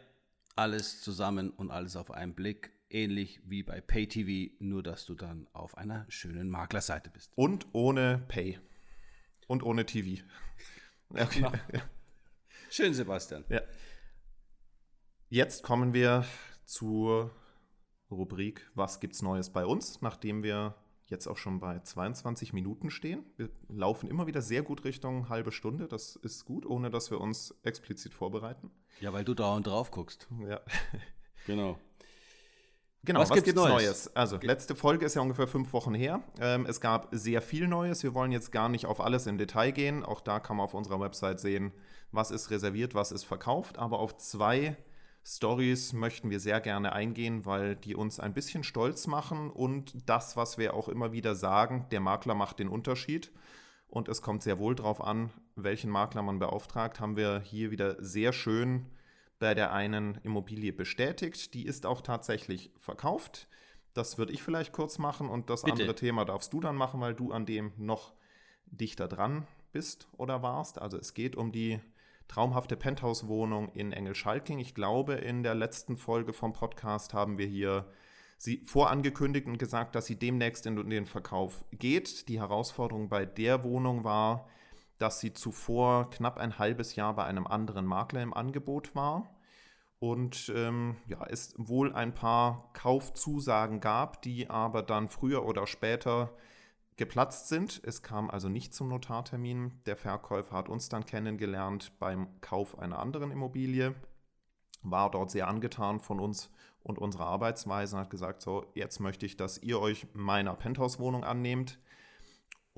alles 0.56 1.00
zusammen 1.00 1.50
und 1.50 1.70
alles 1.70 1.96
auf 1.96 2.10
einen 2.10 2.34
Blick. 2.34 2.72
Ähnlich 2.88 3.40
wie 3.44 3.62
bei 3.62 3.80
PayTV, 3.80 4.52
nur 4.58 4.82
dass 4.82 5.06
du 5.06 5.14
dann 5.14 5.46
auf 5.52 5.78
einer 5.78 6.06
schönen 6.08 6.50
Maklerseite 6.50 7.08
bist. 7.08 7.30
Und 7.36 7.66
ohne 7.72 8.24
Pay. 8.26 8.58
Und 9.50 9.64
ohne 9.64 9.84
TV. 9.84 10.22
Okay. 11.08 11.40
Genau. 11.40 11.52
Schön, 12.70 12.94
Sebastian. 12.94 13.44
Ja. 13.48 13.62
Jetzt 15.28 15.64
kommen 15.64 15.92
wir 15.92 16.24
zur 16.66 17.32
Rubrik 18.12 18.70
Was 18.76 19.00
gibt's 19.00 19.22
Neues 19.22 19.50
bei 19.50 19.66
uns, 19.66 20.02
nachdem 20.02 20.44
wir 20.44 20.76
jetzt 21.06 21.26
auch 21.26 21.36
schon 21.36 21.58
bei 21.58 21.80
22 21.80 22.52
Minuten 22.52 22.90
stehen. 22.90 23.24
Wir 23.36 23.50
laufen 23.66 24.08
immer 24.08 24.28
wieder 24.28 24.40
sehr 24.40 24.62
gut 24.62 24.84
Richtung 24.84 25.28
halbe 25.28 25.50
Stunde. 25.50 25.88
Das 25.88 26.14
ist 26.14 26.44
gut, 26.44 26.64
ohne 26.64 26.88
dass 26.88 27.10
wir 27.10 27.20
uns 27.20 27.52
explizit 27.64 28.14
vorbereiten. 28.14 28.70
Ja, 29.00 29.12
weil 29.12 29.24
du 29.24 29.34
dauernd 29.34 29.66
drauf 29.66 29.90
guckst. 29.90 30.28
Ja. 30.46 30.60
Genau. 31.48 31.76
Genau, 33.02 33.20
was, 33.20 33.30
was 33.30 33.42
gibt's, 33.42 33.54
Neues? 33.54 33.72
Neues? 33.72 34.16
Also, 34.16 34.38
letzte 34.42 34.74
Folge 34.74 35.06
ist 35.06 35.14
ja 35.14 35.22
ungefähr 35.22 35.46
fünf 35.46 35.72
Wochen 35.72 35.94
her. 35.94 36.22
Ähm, 36.38 36.66
es 36.66 36.80
gab 36.80 37.08
sehr 37.12 37.40
viel 37.40 37.66
Neues. 37.66 38.02
Wir 38.02 38.14
wollen 38.14 38.30
jetzt 38.30 38.52
gar 38.52 38.68
nicht 38.68 38.84
auf 38.84 39.00
alles 39.00 39.26
im 39.26 39.38
Detail 39.38 39.70
gehen. 39.70 40.04
Auch 40.04 40.20
da 40.20 40.38
kann 40.38 40.58
man 40.58 40.64
auf 40.64 40.74
unserer 40.74 41.00
Website 41.00 41.40
sehen, 41.40 41.72
was 42.12 42.30
ist 42.30 42.50
reserviert, 42.50 42.94
was 42.94 43.10
ist 43.10 43.24
verkauft. 43.24 43.78
Aber 43.78 44.00
auf 44.00 44.18
zwei 44.18 44.76
Stories 45.24 45.92
möchten 45.92 46.30
wir 46.30 46.40
sehr 46.40 46.60
gerne 46.60 46.92
eingehen, 46.92 47.46
weil 47.46 47.76
die 47.76 47.94
uns 47.94 48.20
ein 48.20 48.34
bisschen 48.34 48.64
stolz 48.64 49.06
machen 49.06 49.50
und 49.50 50.08
das, 50.08 50.36
was 50.36 50.58
wir 50.58 50.74
auch 50.74 50.88
immer 50.88 51.12
wieder 51.12 51.34
sagen, 51.34 51.86
der 51.90 52.00
Makler 52.00 52.34
macht 52.34 52.58
den 52.58 52.68
Unterschied. 52.68 53.30
Und 53.88 54.08
es 54.08 54.22
kommt 54.22 54.42
sehr 54.42 54.58
wohl 54.58 54.74
darauf 54.74 55.02
an, 55.02 55.30
welchen 55.56 55.90
Makler 55.90 56.22
man 56.22 56.38
beauftragt, 56.38 57.00
haben 57.00 57.16
wir 57.16 57.40
hier 57.40 57.70
wieder 57.70 57.96
sehr 58.02 58.32
schön 58.32 58.86
bei 59.40 59.54
der 59.54 59.72
einen 59.72 60.20
Immobilie 60.22 60.72
bestätigt. 60.72 61.54
Die 61.54 61.66
ist 61.66 61.86
auch 61.86 62.02
tatsächlich 62.02 62.70
verkauft. 62.76 63.48
Das 63.94 64.18
würde 64.18 64.32
ich 64.32 64.42
vielleicht 64.42 64.72
kurz 64.72 64.98
machen 64.98 65.28
und 65.28 65.50
das 65.50 65.62
Bitte. 65.62 65.72
andere 65.72 65.94
Thema 65.96 66.24
darfst 66.24 66.52
du 66.52 66.60
dann 66.60 66.76
machen, 66.76 67.00
weil 67.00 67.14
du 67.14 67.32
an 67.32 67.46
dem 67.46 67.72
noch 67.76 68.12
dichter 68.66 69.08
dran 69.08 69.48
bist 69.72 70.08
oder 70.16 70.42
warst. 70.42 70.80
Also 70.80 70.96
es 70.96 71.14
geht 71.14 71.34
um 71.34 71.50
die 71.50 71.80
traumhafte 72.28 72.76
Penthouse-Wohnung 72.76 73.70
in 73.70 73.92
Engelschalking. 73.92 74.60
Ich 74.60 74.74
glaube, 74.74 75.14
in 75.14 75.42
der 75.42 75.56
letzten 75.56 75.96
Folge 75.96 76.32
vom 76.32 76.52
Podcast 76.52 77.14
haben 77.14 77.38
wir 77.38 77.46
hier 77.46 77.90
sie 78.38 78.62
vorangekündigt 78.64 79.46
und 79.46 79.58
gesagt, 79.58 79.94
dass 79.94 80.06
sie 80.06 80.16
demnächst 80.16 80.66
in 80.66 80.88
den 80.88 81.06
Verkauf 81.06 81.64
geht. 81.72 82.28
Die 82.28 82.40
Herausforderung 82.40 83.08
bei 83.08 83.26
der 83.26 83.64
Wohnung 83.64 84.04
war, 84.04 84.48
dass 85.00 85.20
sie 85.20 85.32
zuvor 85.32 86.10
knapp 86.10 86.38
ein 86.38 86.58
halbes 86.58 86.94
Jahr 86.94 87.14
bei 87.14 87.24
einem 87.24 87.46
anderen 87.46 87.86
Makler 87.86 88.22
im 88.22 88.34
Angebot 88.34 88.94
war 88.94 89.28
und 90.00 90.50
ähm, 90.56 90.96
ja, 91.06 91.24
es 91.26 91.54
wohl 91.58 91.92
ein 91.92 92.14
paar 92.14 92.70
Kaufzusagen 92.72 93.80
gab, 93.80 94.22
die 94.22 94.48
aber 94.48 94.82
dann 94.82 95.08
früher 95.08 95.44
oder 95.44 95.66
später 95.66 96.30
geplatzt 96.96 97.48
sind. 97.48 97.82
Es 97.84 98.02
kam 98.02 98.30
also 98.30 98.48
nicht 98.48 98.74
zum 98.74 98.88
Notartermin. 98.88 99.80
Der 99.84 99.96
Verkäufer 99.96 100.56
hat 100.56 100.70
uns 100.70 100.88
dann 100.88 101.04
kennengelernt 101.04 101.92
beim 101.98 102.40
Kauf 102.40 102.78
einer 102.78 102.98
anderen 102.98 103.30
Immobilie, 103.30 103.94
war 104.82 105.10
dort 105.10 105.30
sehr 105.30 105.48
angetan 105.48 106.00
von 106.00 106.18
uns 106.18 106.50
und 106.82 106.98
unserer 106.98 107.26
Arbeitsweise, 107.26 107.98
hat 107.98 108.08
gesagt, 108.08 108.40
so, 108.40 108.70
jetzt 108.74 109.00
möchte 109.00 109.26
ich, 109.26 109.36
dass 109.36 109.58
ihr 109.58 109.80
euch 109.80 110.06
meiner 110.14 110.54
Penthouse-Wohnung 110.54 111.24
annehmt. 111.24 111.78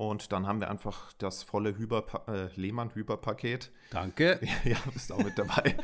Und 0.08 0.32
dann 0.32 0.48
haben 0.48 0.58
wir 0.60 0.68
einfach 0.68 1.12
das 1.18 1.44
volle 1.44 1.78
Hüber, 1.78 2.04
äh, 2.26 2.48
Lehmann-Hüber-Paket. 2.60 3.70
Danke. 3.90 4.40
Ja, 4.64 4.76
bist 4.92 5.12
auch 5.12 5.22
mit 5.22 5.38
dabei. 5.38 5.76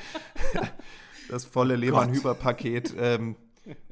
das 1.28 1.44
volle 1.44 1.76
Lehmann-Hüber-Paket 1.76 2.94
ähm, 2.98 3.37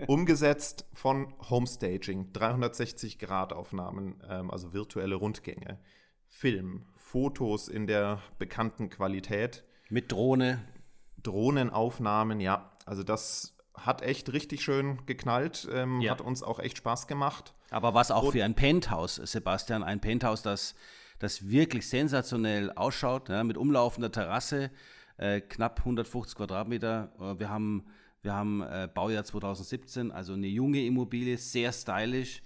umgesetzt 0.09 0.85
von 0.93 1.33
Homestaging, 1.49 2.33
360-Grad-Aufnahmen, 2.33 4.21
ähm, 4.29 4.51
also 4.51 4.73
virtuelle 4.73 5.15
Rundgänge, 5.15 5.79
Film, 6.25 6.87
Fotos 6.97 7.69
in 7.69 7.87
der 7.87 8.21
bekannten 8.41 8.91
Qualität. 8.91 9.63
Mit 9.91 10.11
Drohne. 10.11 10.65
Drohnenaufnahmen, 11.23 12.41
ja. 12.41 12.73
Also 12.85 13.05
das 13.05 13.57
hat 13.75 14.03
echt 14.03 14.33
richtig 14.33 14.65
schön 14.65 15.07
geknallt, 15.07 15.69
ähm, 15.71 16.01
ja. 16.01 16.11
hat 16.11 16.21
uns 16.21 16.43
auch 16.43 16.59
echt 16.59 16.79
Spaß 16.79 17.07
gemacht. 17.07 17.55
Aber 17.71 17.95
was 17.95 18.11
auch 18.11 18.25
Und, 18.25 18.33
für 18.33 18.45
ein 18.45 18.55
Penthouse, 18.55 19.17
Sebastian, 19.17 19.83
ein 19.83 20.01
Penthouse, 20.01 20.43
das, 20.43 20.75
das 21.19 21.49
wirklich 21.49 21.89
sensationell 21.89 22.71
ausschaut, 22.73 23.29
ja, 23.29 23.43
mit 23.45 23.57
umlaufender 23.57 24.13
Terrasse, 24.13 24.71
äh, 25.17 25.41
knapp 25.41 25.81
150 25.81 26.37
Quadratmeter. 26.37 27.13
Äh, 27.19 27.39
wir 27.39 27.49
haben, 27.49 27.87
wir 28.23 28.35
haben 28.35 28.63
äh, 28.63 28.89
Baujahr 28.93 29.25
2017, 29.25 30.13
also 30.13 30.35
eine 30.35 30.47
junge 30.47 30.85
Immobilie, 30.85 31.39
sehr 31.39 31.73
stylisch. 31.73 32.43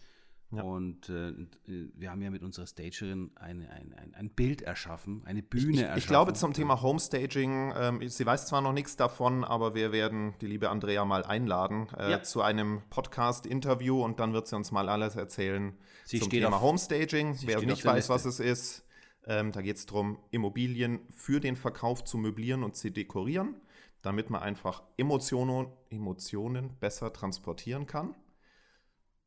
Ja. 0.52 0.62
Und 0.62 1.08
äh, 1.08 1.32
wir 1.66 2.10
haben 2.10 2.20
ja 2.22 2.30
mit 2.30 2.42
unserer 2.42 2.66
Stagerin 2.66 3.30
ein, 3.36 3.60
ein, 3.68 3.94
ein, 3.94 4.14
ein 4.14 4.30
Bild 4.30 4.62
erschaffen, 4.62 5.22
eine 5.24 5.42
Bühne 5.42 5.72
ich, 5.72 5.80
erschaffen. 5.80 5.98
Ich 5.98 6.06
glaube 6.08 6.32
zum 6.32 6.52
Thema 6.52 6.82
Homestaging, 6.82 7.72
ähm, 7.76 8.08
sie 8.08 8.26
weiß 8.26 8.46
zwar 8.46 8.60
noch 8.60 8.72
nichts 8.72 8.96
davon, 8.96 9.44
aber 9.44 9.76
wir 9.76 9.92
werden 9.92 10.34
die 10.40 10.46
liebe 10.46 10.68
Andrea 10.68 11.04
mal 11.04 11.24
einladen 11.24 11.86
äh, 11.96 12.10
ja. 12.10 12.22
zu 12.22 12.42
einem 12.42 12.82
Podcast-Interview 12.90 14.02
und 14.02 14.18
dann 14.18 14.32
wird 14.32 14.48
sie 14.48 14.56
uns 14.56 14.72
mal 14.72 14.88
alles 14.88 15.14
erzählen 15.14 15.72
sie 16.04 16.18
zum 16.18 16.30
Thema 16.30 16.56
auf, 16.56 16.62
Homestaging. 16.62 17.38
Wer 17.42 17.62
nicht 17.62 17.84
weiß, 17.84 18.08
was 18.08 18.24
es 18.24 18.40
ist, 18.40 18.84
ähm, 19.26 19.52
da 19.52 19.62
geht 19.62 19.76
es 19.76 19.86
darum, 19.86 20.18
Immobilien 20.32 20.98
für 21.10 21.38
den 21.38 21.54
Verkauf 21.54 22.02
zu 22.02 22.18
möblieren 22.18 22.64
und 22.64 22.74
zu 22.74 22.90
dekorieren, 22.90 23.54
damit 24.02 24.30
man 24.30 24.42
einfach 24.42 24.82
Emotionen, 24.96 25.68
Emotionen 25.90 26.76
besser 26.80 27.12
transportieren 27.12 27.86
kann 27.86 28.16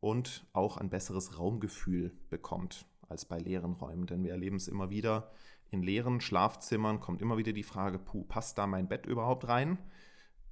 und 0.03 0.45
auch 0.51 0.75
ein 0.75 0.89
besseres 0.89 1.39
Raumgefühl 1.39 2.11
bekommt 2.29 2.85
als 3.07 3.23
bei 3.23 3.37
leeren 3.37 3.71
Räumen. 3.71 4.05
Denn 4.05 4.21
wir 4.21 4.31
erleben 4.31 4.57
es 4.57 4.67
immer 4.67 4.89
wieder, 4.89 5.31
in 5.71 5.81
leeren 5.81 6.19
Schlafzimmern 6.19 6.99
kommt 6.99 7.21
immer 7.21 7.37
wieder 7.37 7.53
die 7.53 7.63
Frage, 7.63 7.99
puh, 7.99 8.25
passt 8.25 8.57
da 8.57 8.67
mein 8.67 8.89
Bett 8.89 9.05
überhaupt 9.05 9.47
rein? 9.47 9.77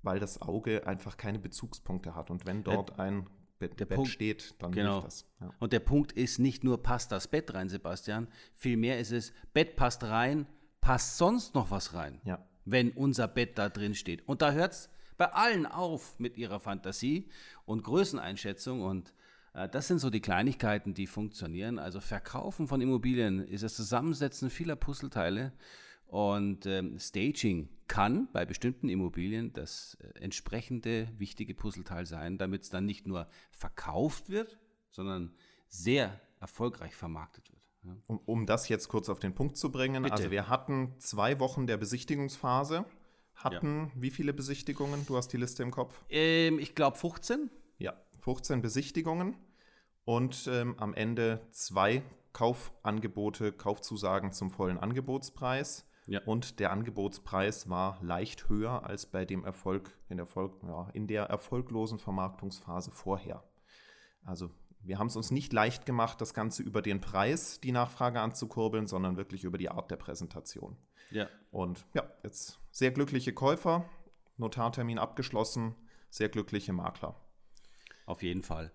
Weil 0.04 0.20
das 0.20 0.42
Auge 0.42 0.88
einfach 0.88 1.18
keine 1.18 1.38
Bezugspunkte 1.38 2.16
hat. 2.16 2.32
Und 2.32 2.46
wenn 2.48 2.64
dort 2.64 2.98
ein 2.98 3.30
Bett, 3.60 3.78
der 3.78 3.88
Bett 3.88 3.98
Punkt, 3.98 4.12
steht, 4.12 4.56
dann 4.60 4.72
genau. 4.72 5.02
hilft 5.02 5.08
das. 5.08 5.26
Ja. 5.42 5.54
Und 5.60 5.74
der 5.74 5.82
Punkt 5.82 6.14
ist 6.14 6.40
nicht 6.40 6.64
nur, 6.64 6.82
passt 6.82 7.12
das 7.12 7.28
Bett 7.28 7.54
rein, 7.54 7.68
Sebastian, 7.68 8.30
vielmehr 8.56 9.00
ist 9.00 9.12
es, 9.12 9.34
Bett 9.52 9.76
passt 9.76 10.06
rein, 10.06 10.48
passt 10.80 11.18
sonst 11.18 11.56
noch 11.56 11.72
was 11.72 11.94
rein, 11.94 12.22
ja. 12.24 12.40
wenn 12.64 12.92
unser 12.92 13.28
Bett 13.28 13.58
da 13.58 13.68
drin 13.68 13.96
steht. 13.96 14.26
Und 14.30 14.42
da 14.42 14.54
hört 14.54 14.72
es 14.72 14.90
bei 15.18 15.30
allen 15.34 15.66
auf 15.66 16.18
mit 16.20 16.38
ihrer 16.38 16.62
Fantasie 16.62 17.30
und 17.66 17.84
Größeneinschätzung 17.84 18.82
und 18.82 19.10
äh, 19.10 19.14
das 19.54 19.88
sind 19.88 20.00
so 20.00 20.10
die 20.10 20.22
Kleinigkeiten, 20.22 20.94
die 20.94 21.08
funktionieren. 21.08 21.80
Also 21.80 22.00
Verkaufen 22.00 22.68
von 22.68 22.82
Immobilien 22.82 23.40
ist 23.40 23.64
das 23.64 23.76
Zusammensetzen 23.76 24.50
vieler 24.50 24.76
Puzzleteile 24.76 25.52
und 26.12 26.66
ähm, 26.66 27.00
Staging 27.00 27.70
kann 27.88 28.28
bei 28.32 28.46
bestimmten 28.46 28.90
Immobilien 28.90 29.54
das 29.54 29.98
äh, 30.02 30.20
entsprechende 30.20 31.10
wichtige 31.18 31.54
Puzzleteil 31.54 32.06
sein, 32.06 32.38
damit 32.38 32.64
es 32.64 32.70
dann 32.70 32.86
nicht 32.86 33.08
nur 33.08 33.28
verkauft 33.52 34.30
wird, 34.30 34.58
sondern 34.90 35.34
sehr 35.68 36.20
erfolgreich 36.40 36.96
vermarktet 36.96 37.50
wird. 37.50 37.62
Ja. 37.84 37.96
Um, 38.08 38.20
um, 38.26 38.46
das 38.46 38.70
jetzt 38.70 38.90
kurz 38.90 39.10
auf 39.10 39.20
den 39.20 39.34
Punkt 39.34 39.58
zu 39.58 39.72
bringen, 39.72 40.04
Bitte. 40.04 40.16
also 40.16 40.32
wir 40.32 40.50
hatten 40.50 40.94
zwei 41.00 41.40
Wochen 41.40 41.66
der 41.66 41.78
Besichtigungsphase. 41.78 42.86
Hatten 43.36 43.92
ja. 43.96 44.02
wie 44.02 44.12
viele 44.12 44.34
Besichtigungen? 44.34 45.06
Du 45.06 45.18
hast 45.18 45.30
die 45.30 45.38
Liste 45.38 45.64
im 45.64 45.72
Kopf? 45.72 46.04
Ähm, 46.10 46.60
ich 46.60 46.76
glaube 46.76 46.98
15. 46.98 47.50
15 48.22 48.62
Besichtigungen 48.62 49.36
und 50.06 50.48
ähm, 50.52 50.76
am 50.78 50.94
Ende 50.94 51.42
zwei 51.52 52.04
Kaufangebote, 52.34 53.52
Kaufzusagen 53.52 54.32
zum 54.32 54.52
vollen 54.52 54.78
Angebotspreis. 54.78 55.88
Ja. 56.08 56.22
Und 56.26 56.60
der 56.60 56.72
Angebotspreis 56.72 57.70
war 57.70 58.00
leicht 58.02 58.50
höher 58.50 58.86
als 58.86 59.06
bei 59.06 59.26
dem 59.26 59.44
Erfolg 59.44 59.92
in, 60.10 60.20
Erfolg, 60.20 60.62
ja, 60.64 60.90
in 60.94 61.08
der 61.08 61.26
erfolglosen 61.26 62.00
Vermarktungsphase 62.00 62.92
vorher. 62.92 63.44
Also 64.24 64.52
wir 64.84 64.98
haben 64.98 65.08
es 65.08 65.16
uns 65.16 65.32
nicht 65.32 65.54
leicht 65.54 65.86
gemacht, 65.86 66.22
das 66.22 66.34
Ganze 66.34 66.64
über 66.64 66.82
den 66.82 67.02
Preis, 67.02 67.60
die 67.60 67.72
Nachfrage 67.72 68.20
anzukurbeln, 68.20 68.88
sondern 68.88 69.16
wirklich 69.16 69.44
über 69.44 69.58
die 69.58 69.70
Art 69.70 69.92
der 69.92 69.98
Präsentation. 69.98 70.76
Ja. 71.12 71.28
Und 71.52 71.86
ja, 71.94 72.04
jetzt 72.24 72.60
sehr 72.72 72.92
glückliche 72.92 73.34
Käufer, 73.34 73.86
Notartermin 74.38 74.98
abgeschlossen, 74.98 75.76
sehr 76.10 76.30
glückliche 76.30 76.74
Makler. 76.74 77.21
Auf 78.06 78.24
jeden 78.24 78.44
Fall. 78.44 78.72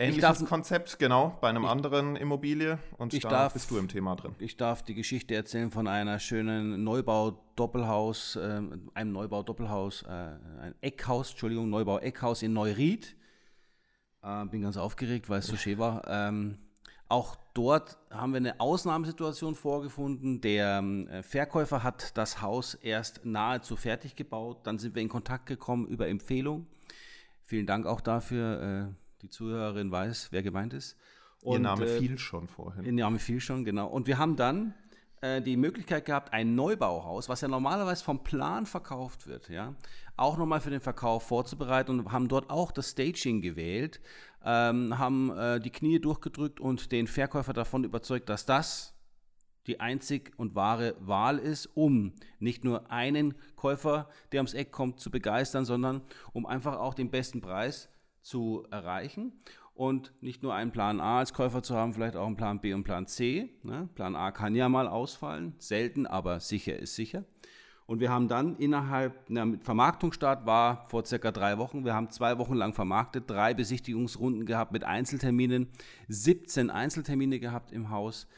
Ähnliches 0.00 0.22
darf, 0.22 0.48
Konzept, 0.48 0.98
genau, 0.98 1.36
bei 1.42 1.50
einem 1.50 1.64
ich, 1.64 1.68
anderen 1.68 2.16
Immobilie 2.16 2.78
und 2.96 3.12
da 3.22 3.28
darf, 3.28 3.52
bist 3.52 3.70
du 3.70 3.76
im 3.76 3.86
Thema 3.86 4.16
drin. 4.16 4.34
Ich 4.38 4.56
darf 4.56 4.82
die 4.82 4.94
Geschichte 4.94 5.34
erzählen 5.34 5.70
von 5.70 5.86
einer 5.86 6.18
schönen 6.18 6.82
Neubau-Doppelhaus, 6.84 8.36
äh, 8.36 8.62
einem 8.94 9.12
Neubau-Doppelhaus, 9.12 10.02
äh, 10.02 10.08
ein 10.08 10.74
Eckhaus, 10.80 11.32
Entschuldigung, 11.32 11.68
Neubau-Eckhaus 11.68 12.42
in 12.42 12.54
Neuried. 12.54 13.14
Äh, 14.22 14.46
bin 14.46 14.62
ganz 14.62 14.78
aufgeregt, 14.78 15.28
weil 15.28 15.40
es 15.40 15.48
so 15.48 15.56
schön 15.56 15.78
war. 15.78 16.02
Ähm, 16.08 16.56
auch 17.10 17.36
dort 17.54 17.98
haben 18.10 18.32
wir 18.32 18.38
eine 18.38 18.60
Ausnahmesituation 18.60 19.54
vorgefunden. 19.54 20.40
Der 20.40 20.78
äh, 20.78 21.22
Verkäufer 21.22 21.82
hat 21.82 22.16
das 22.16 22.40
Haus 22.40 22.74
erst 22.74 23.24
nahezu 23.26 23.76
fertig 23.76 24.16
gebaut. 24.16 24.60
Dann 24.62 24.78
sind 24.78 24.94
wir 24.94 25.02
in 25.02 25.08
Kontakt 25.08 25.44
gekommen 25.44 25.88
über 25.88 26.08
Empfehlung. 26.08 26.66
Vielen 27.50 27.66
Dank 27.66 27.84
auch 27.84 28.00
dafür. 28.00 28.92
Äh, 28.92 28.94
die 29.22 29.28
Zuhörerin 29.28 29.90
weiß, 29.90 30.28
wer 30.30 30.40
gemeint 30.40 30.72
ist. 30.72 30.96
Und, 31.42 31.54
Ihr 31.54 31.58
Name 31.58 31.84
äh, 31.84 31.98
fiel 31.98 32.16
schon 32.16 32.46
vorhin. 32.46 32.84
Ihr 32.84 32.92
Name 32.92 33.18
fiel 33.18 33.40
schon, 33.40 33.64
genau. 33.64 33.88
Und 33.88 34.06
wir 34.06 34.18
haben 34.18 34.36
dann 34.36 34.72
äh, 35.20 35.42
die 35.42 35.56
Möglichkeit 35.56 36.04
gehabt, 36.04 36.32
ein 36.32 36.54
Neubauhaus, 36.54 37.28
was 37.28 37.40
ja 37.40 37.48
normalerweise 37.48 38.04
vom 38.04 38.22
Plan 38.22 38.66
verkauft 38.66 39.26
wird, 39.26 39.48
ja, 39.48 39.74
auch 40.16 40.38
nochmal 40.38 40.60
für 40.60 40.70
den 40.70 40.80
Verkauf 40.80 41.24
vorzubereiten 41.24 41.98
und 41.98 42.12
haben 42.12 42.28
dort 42.28 42.50
auch 42.50 42.70
das 42.70 42.92
Staging 42.92 43.40
gewählt, 43.40 44.00
ähm, 44.44 44.96
haben 44.96 45.36
äh, 45.36 45.58
die 45.58 45.70
Knie 45.70 45.98
durchgedrückt 45.98 46.60
und 46.60 46.92
den 46.92 47.08
Verkäufer 47.08 47.52
davon 47.52 47.82
überzeugt, 47.82 48.28
dass 48.28 48.46
das 48.46 48.94
die 49.66 49.80
einzig 49.80 50.32
und 50.36 50.54
wahre 50.54 50.96
Wahl 51.00 51.38
ist, 51.38 51.66
um 51.74 52.12
nicht 52.38 52.64
nur 52.64 52.90
einen 52.90 53.34
Käufer, 53.56 54.08
der 54.32 54.40
ums 54.40 54.54
Eck 54.54 54.72
kommt, 54.72 55.00
zu 55.00 55.10
begeistern, 55.10 55.64
sondern 55.64 56.02
um 56.32 56.46
einfach 56.46 56.78
auch 56.78 56.94
den 56.94 57.10
besten 57.10 57.40
Preis 57.40 57.88
zu 58.20 58.66
erreichen 58.70 59.32
und 59.74 60.12
nicht 60.20 60.42
nur 60.42 60.54
einen 60.54 60.72
Plan 60.72 61.00
A 61.00 61.20
als 61.20 61.32
Käufer 61.32 61.62
zu 61.62 61.74
haben, 61.74 61.94
vielleicht 61.94 62.16
auch 62.16 62.26
einen 62.26 62.36
Plan 62.36 62.60
B 62.60 62.74
und 62.74 62.84
Plan 62.84 63.06
C. 63.06 63.50
Ne? 63.62 63.88
Plan 63.94 64.14
A 64.14 64.30
kann 64.30 64.54
ja 64.54 64.68
mal 64.68 64.86
ausfallen, 64.86 65.54
selten, 65.58 66.06
aber 66.06 66.40
sicher 66.40 66.78
ist 66.78 66.96
sicher. 66.96 67.24
Und 67.86 67.98
wir 67.98 68.10
haben 68.10 68.28
dann 68.28 68.54
innerhalb, 68.56 69.24
na, 69.28 69.44
mit 69.44 69.64
Vermarktungsstart 69.64 70.46
war 70.46 70.86
vor 70.86 71.04
circa 71.04 71.32
drei 71.32 71.58
Wochen, 71.58 71.84
wir 71.84 71.92
haben 71.92 72.08
zwei 72.10 72.38
Wochen 72.38 72.54
lang 72.54 72.72
vermarktet, 72.72 73.28
drei 73.28 73.52
Besichtigungsrunden 73.52 74.46
gehabt 74.46 74.70
mit 74.70 74.84
Einzelterminen, 74.84 75.66
17 76.08 76.70
Einzeltermine 76.70 77.40
gehabt 77.40 77.72
im 77.72 77.90
Haus. 77.90 78.28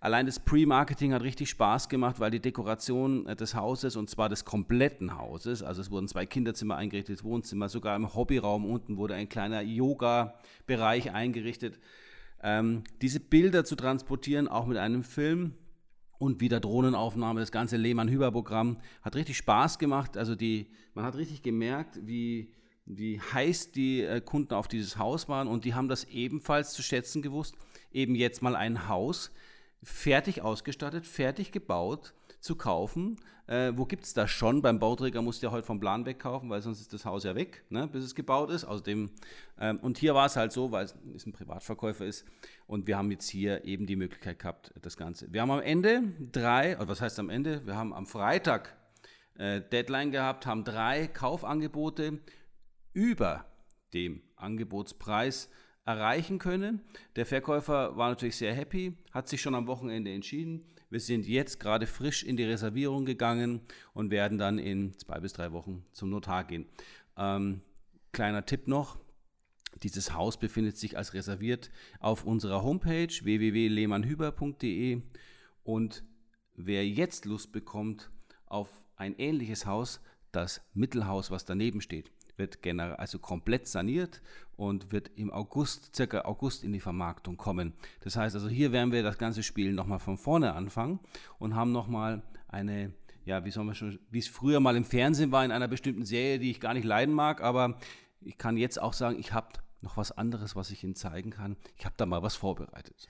Allein 0.00 0.26
das 0.26 0.40
Pre-Marketing 0.40 1.12
hat 1.12 1.22
richtig 1.22 1.50
Spaß 1.50 1.88
gemacht, 1.88 2.20
weil 2.20 2.30
die 2.30 2.40
Dekoration 2.40 3.26
äh, 3.26 3.36
des 3.36 3.54
Hauses 3.54 3.96
und 3.96 4.10
zwar 4.10 4.28
des 4.28 4.44
kompletten 4.44 5.16
Hauses, 5.16 5.62
also 5.62 5.80
es 5.80 5.90
wurden 5.90 6.08
zwei 6.08 6.26
Kinderzimmer 6.26 6.76
eingerichtet, 6.76 7.24
Wohnzimmer, 7.24 7.68
sogar 7.68 7.96
im 7.96 8.14
Hobbyraum 8.14 8.64
unten 8.64 8.96
wurde 8.96 9.14
ein 9.14 9.28
kleiner 9.28 9.62
Yoga-Bereich 9.62 11.12
eingerichtet. 11.12 11.78
Ähm, 12.42 12.84
diese 13.02 13.20
Bilder 13.20 13.64
zu 13.64 13.76
transportieren, 13.76 14.48
auch 14.48 14.66
mit 14.66 14.78
einem 14.78 15.02
Film, 15.02 15.54
und 16.18 16.40
wieder 16.40 16.60
Drohnenaufnahme, 16.60 17.40
das 17.40 17.52
ganze 17.52 17.76
Lehmann-Hüber-Programm 17.76 18.78
hat 19.02 19.16
richtig 19.16 19.36
Spaß 19.36 19.78
gemacht. 19.78 20.16
Also 20.16 20.34
die, 20.34 20.70
man 20.94 21.04
hat 21.04 21.16
richtig 21.16 21.42
gemerkt, 21.42 21.98
wie, 22.02 22.52
wie 22.86 23.20
heiß 23.20 23.72
die 23.72 24.02
äh, 24.02 24.20
Kunden 24.20 24.54
auf 24.54 24.68
dieses 24.68 24.98
Haus 24.98 25.28
waren 25.28 25.48
und 25.48 25.64
die 25.64 25.74
haben 25.74 25.88
das 25.88 26.04
ebenfalls 26.04 26.72
zu 26.72 26.82
schätzen 26.82 27.22
gewusst. 27.22 27.56
Eben 27.92 28.14
jetzt 28.14 28.42
mal 28.42 28.56
ein 28.56 28.88
Haus, 28.88 29.30
fertig 29.82 30.42
ausgestattet, 30.42 31.06
fertig 31.06 31.52
gebaut 31.52 32.14
zu 32.40 32.56
kaufen. 32.56 33.16
Äh, 33.46 33.72
wo 33.76 33.84
gibt 33.84 34.04
es 34.04 34.12
das 34.12 34.30
schon? 34.30 34.60
Beim 34.60 34.80
Bauträger 34.80 35.22
musst 35.22 35.42
du 35.42 35.46
ja 35.46 35.52
heute 35.52 35.66
vom 35.66 35.78
Plan 35.78 36.04
wegkaufen, 36.04 36.50
weil 36.50 36.62
sonst 36.62 36.80
ist 36.80 36.92
das 36.92 37.04
Haus 37.04 37.22
ja 37.22 37.36
weg, 37.36 37.64
ne, 37.70 37.86
bis 37.86 38.04
es 38.04 38.14
gebaut 38.14 38.50
ist. 38.50 38.64
Außerdem, 38.64 39.10
ähm, 39.60 39.78
und 39.80 39.98
hier 39.98 40.14
war 40.14 40.26
es 40.26 40.34
halt 40.34 40.52
so, 40.52 40.72
weil 40.72 40.86
es 40.86 41.26
ein 41.26 41.32
Privatverkäufer 41.32 42.04
ist. 42.04 42.24
Und 42.66 42.88
wir 42.88 42.98
haben 42.98 43.10
jetzt 43.10 43.28
hier 43.28 43.64
eben 43.64 43.86
die 43.86 43.94
Möglichkeit 43.94 44.40
gehabt, 44.40 44.72
das 44.82 44.96
Ganze. 44.96 45.32
Wir 45.32 45.42
haben 45.42 45.52
am 45.52 45.60
Ende 45.60 46.02
drei, 46.32 46.76
oder 46.76 46.88
was 46.88 47.00
heißt 47.00 47.20
am 47.20 47.30
Ende? 47.30 47.64
Wir 47.66 47.76
haben 47.76 47.94
am 47.94 48.06
Freitag 48.06 48.76
äh, 49.38 49.60
Deadline 49.60 50.10
gehabt, 50.10 50.46
haben 50.46 50.64
drei 50.64 51.06
Kaufangebote 51.06 52.18
über 52.92 53.44
dem 53.94 54.22
Angebotspreis 54.34 55.48
erreichen 55.86 56.38
können. 56.38 56.82
Der 57.14 57.24
Verkäufer 57.24 57.96
war 57.96 58.10
natürlich 58.10 58.36
sehr 58.36 58.52
happy, 58.52 58.94
hat 59.12 59.28
sich 59.28 59.40
schon 59.40 59.54
am 59.54 59.66
Wochenende 59.66 60.12
entschieden. 60.12 60.66
Wir 60.90 61.00
sind 61.00 61.26
jetzt 61.26 61.58
gerade 61.58 61.86
frisch 61.86 62.22
in 62.22 62.36
die 62.36 62.44
Reservierung 62.44 63.06
gegangen 63.06 63.60
und 63.94 64.10
werden 64.10 64.36
dann 64.36 64.58
in 64.58 64.96
zwei 64.98 65.20
bis 65.20 65.32
drei 65.32 65.52
Wochen 65.52 65.84
zum 65.92 66.10
Notar 66.10 66.44
gehen. 66.44 66.66
Ähm, 67.16 67.62
kleiner 68.12 68.44
Tipp 68.44 68.68
noch. 68.68 68.98
Dieses 69.82 70.14
Haus 70.14 70.38
befindet 70.38 70.76
sich 70.76 70.96
als 70.96 71.14
reserviert 71.14 71.70
auf 72.00 72.24
unserer 72.24 72.62
Homepage 72.62 73.08
www.lehmannhüber.de 73.08 75.02
und 75.64 76.04
wer 76.54 76.88
jetzt 76.88 77.26
Lust 77.26 77.52
bekommt 77.52 78.10
auf 78.46 78.70
ein 78.96 79.14
ähnliches 79.18 79.66
Haus, 79.66 80.00
das 80.32 80.62
Mittelhaus, 80.72 81.30
was 81.30 81.44
daneben 81.44 81.80
steht, 81.80 82.10
wird 82.36 82.62
generell 82.62 82.94
also 82.94 83.18
komplett 83.18 83.66
saniert 83.66 84.22
und 84.56 84.92
wird 84.92 85.10
im 85.16 85.32
August, 85.32 85.94
circa 85.94 86.22
August 86.22 86.64
in 86.64 86.72
die 86.72 86.80
Vermarktung 86.80 87.36
kommen. 87.36 87.74
Das 88.00 88.16
heißt 88.16 88.34
also, 88.34 88.48
hier 88.48 88.72
werden 88.72 88.92
wir 88.92 89.02
das 89.02 89.18
ganze 89.18 89.42
Spiel 89.42 89.72
nochmal 89.72 89.98
von 89.98 90.18
vorne 90.18 90.54
anfangen 90.54 91.00
und 91.38 91.54
haben 91.54 91.72
nochmal 91.72 92.22
eine, 92.48 92.92
ja, 93.24 93.44
wie 93.44 93.50
soll 93.50 93.64
man 93.64 93.74
schon, 93.74 93.98
wie 94.10 94.18
es 94.18 94.28
früher 94.28 94.60
mal 94.60 94.76
im 94.76 94.84
Fernsehen 94.84 95.32
war, 95.32 95.44
in 95.44 95.52
einer 95.52 95.68
bestimmten 95.68 96.04
Serie, 96.04 96.38
die 96.38 96.50
ich 96.50 96.60
gar 96.60 96.74
nicht 96.74 96.84
leiden 96.84 97.14
mag, 97.14 97.42
aber 97.42 97.78
ich 98.20 98.38
kann 98.38 98.56
jetzt 98.56 98.80
auch 98.80 98.92
sagen, 98.92 99.18
ich 99.18 99.32
habe 99.32 99.48
noch 99.82 99.96
was 99.96 100.12
anderes, 100.12 100.56
was 100.56 100.70
ich 100.70 100.82
Ihnen 100.82 100.94
zeigen 100.94 101.30
kann. 101.30 101.56
Ich 101.76 101.84
habe 101.84 101.94
da 101.96 102.06
mal 102.06 102.22
was 102.22 102.34
vorbereitet. 102.34 103.08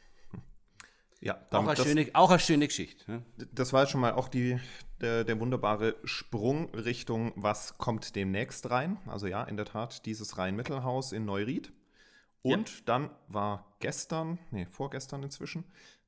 Ja, 1.20 1.40
Auch 1.50 1.66
eine, 1.66 1.74
das, 1.74 1.86
schöne, 1.86 2.10
auch 2.12 2.30
eine 2.30 2.38
schöne 2.38 2.66
Geschichte. 2.66 3.10
Ne? 3.10 3.22
das 3.52 3.72
war 3.72 3.86
schon 3.86 4.00
mal 4.00 4.12
auch 4.12 4.28
die, 4.28 4.58
der, 5.00 5.24
der 5.24 5.40
wunderbare 5.40 5.96
Sprung 6.04 6.70
Richtung, 6.74 7.32
was 7.36 7.78
kommt 7.78 8.14
demnächst 8.16 8.70
rein. 8.70 8.98
Also 9.06 9.26
ja, 9.26 9.42
in 9.44 9.56
der 9.56 9.66
Tat, 9.66 10.04
dieses 10.06 10.38
Rhein-Mittelhaus 10.38 11.12
in 11.12 11.24
Neuried. 11.24 11.72
Und 12.42 12.88
dann 12.88 13.10
war 13.28 13.76
gestern, 13.80 14.38
nee, 14.52 14.66
vorgestern 14.66 15.22
inzwischen, 15.22 15.64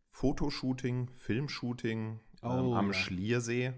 Fotoshooting, 0.06 1.08
Filmshooting 1.08 2.20
ähm, 2.42 2.50
Oh, 2.50 2.74
am 2.74 2.88
ja. 2.88 2.92
Schliersee 2.92 3.72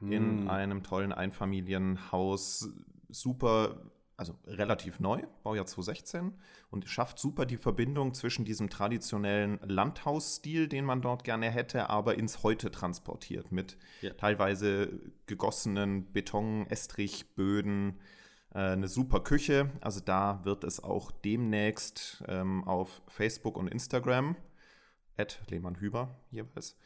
in 0.00 0.48
einem 0.48 0.82
tollen 0.82 1.12
Einfamilienhaus. 1.12 2.68
Super, 3.08 3.92
also 4.22 4.38
relativ 4.46 5.00
neu, 5.00 5.20
Baujahr 5.42 5.66
2016 5.66 6.32
und 6.70 6.88
schafft 6.88 7.18
super 7.18 7.44
die 7.44 7.56
Verbindung 7.56 8.14
zwischen 8.14 8.44
diesem 8.44 8.70
traditionellen 8.70 9.58
Landhausstil, 9.64 10.68
den 10.68 10.84
man 10.84 11.02
dort 11.02 11.24
gerne 11.24 11.50
hätte, 11.50 11.90
aber 11.90 12.16
ins 12.16 12.44
Heute 12.44 12.70
transportiert 12.70 13.50
mit 13.50 13.76
Ja. 14.00 14.14
teilweise 14.14 15.00
gegossenen 15.26 16.12
Beton, 16.12 16.68
Estrichböden, 16.68 17.98
äh, 18.54 18.58
eine 18.58 18.86
super 18.86 19.18
Küche. 19.18 19.70
Also 19.80 19.98
da 19.98 20.44
wird 20.44 20.62
es 20.62 20.80
auch 20.80 21.10
demnächst 21.10 22.22
ähm, 22.28 22.62
auf 22.62 23.02
Facebook 23.08 23.56
und 23.56 23.66
Instagram, 23.66 24.36
at 25.16 25.42
Lehmann 25.48 25.80
Hüber 25.80 26.14
jeweils, 26.30 26.78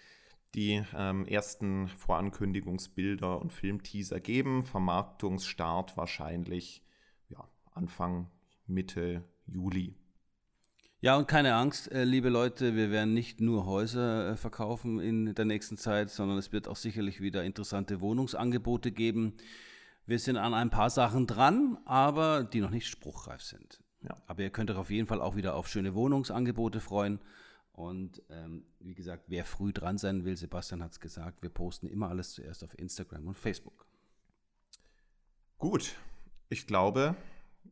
die 0.55 0.83
ähm, 0.95 1.27
ersten 1.27 1.89
Vorankündigungsbilder 1.89 3.39
und 3.39 3.53
Filmteaser 3.53 4.21
geben. 4.21 4.63
Vermarktungsstart 4.63 5.99
wahrscheinlich 5.99 6.83
Anfang, 7.77 8.29
Mitte 8.67 9.23
Juli. 9.47 9.95
Ja, 11.01 11.17
und 11.17 11.29
keine 11.29 11.55
Angst, 11.55 11.93
äh, 11.93 12.05
liebe 12.05 12.31
Leute, 12.31 12.75
wir 12.75 12.91
werden 12.91 13.13
nicht 13.13 13.41
nur 13.41 13.67
Häuser 13.67 14.33
äh, 14.33 14.37
verkaufen 14.37 14.99
in 14.99 15.35
der 15.35 15.45
nächsten 15.45 15.77
Zeit, 15.77 16.11
sondern 16.11 16.39
es 16.39 16.53
wird 16.53 16.69
auch 16.69 16.77
sicherlich 16.77 17.21
wieder 17.21 17.45
interessante 17.45 18.01
Wohnungsangebote 18.01 18.91
geben. 18.93 19.35
Wir 20.07 20.19
sind 20.19 20.39
an 20.39 20.55
ein 20.55 20.71
paar 20.71 20.89
Sachen 20.89 21.27
dran, 21.27 21.77
aber 21.85 22.45
die 22.45 22.61
noch 22.61 22.71
nicht 22.71 22.87
spruchreif 22.87 23.43
sind. 23.43 23.83
Ja. 24.03 24.17
Aber 24.27 24.43
ihr 24.43 24.51
könnt 24.51 24.71
euch 24.71 24.79
auf 24.79 24.91
jeden 24.91 25.07
Fall 25.07 25.21
auch 25.21 25.37
wieder 25.37 25.55
auf 25.55 25.69
schöne 25.69 25.95
Wohnungsangebote 25.95 26.81
freuen. 26.81 27.21
Und 27.73 28.23
ähm, 28.31 28.65
wie 28.81 28.95
gesagt, 28.95 29.25
wer 29.27 29.45
früh 29.45 29.75
dran 29.75 29.99
sein 29.99 30.25
will, 30.25 30.37
Sebastian 30.37 30.83
hat 30.83 30.93
es 30.93 31.01
gesagt, 31.01 31.43
wir 31.43 31.51
posten 31.51 31.89
immer 31.89 32.09
alles 32.09 32.33
zuerst 32.33 32.65
auf 32.65 32.77
Instagram 32.79 33.27
und 33.27 33.37
Facebook. 33.37 33.87
Gut, 35.59 35.95
ich 36.49 36.67
glaube, 36.67 37.17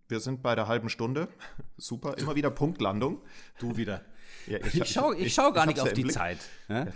wir 0.09 0.21
sind 0.21 0.43
bei 0.43 0.55
der 0.55 0.67
halben 0.69 0.89
Stunde. 0.89 1.29
Super, 1.77 2.17
immer 2.19 2.35
wieder 2.35 2.51
Punktlandung. 2.51 3.23
Du 3.59 3.77
wieder. 3.77 4.03
Ja, 4.47 4.59
Ich 4.73 4.91
schaue 4.93 5.17
ich 5.17 5.33
schau 5.35 5.53
gar 5.53 5.67
nicht 5.67 5.81
auf 5.81 5.89
ja 5.89 5.93
die 5.95 6.03
Blick. 6.03 6.13
Zeit. 6.15 6.39
Ja? 6.69 6.87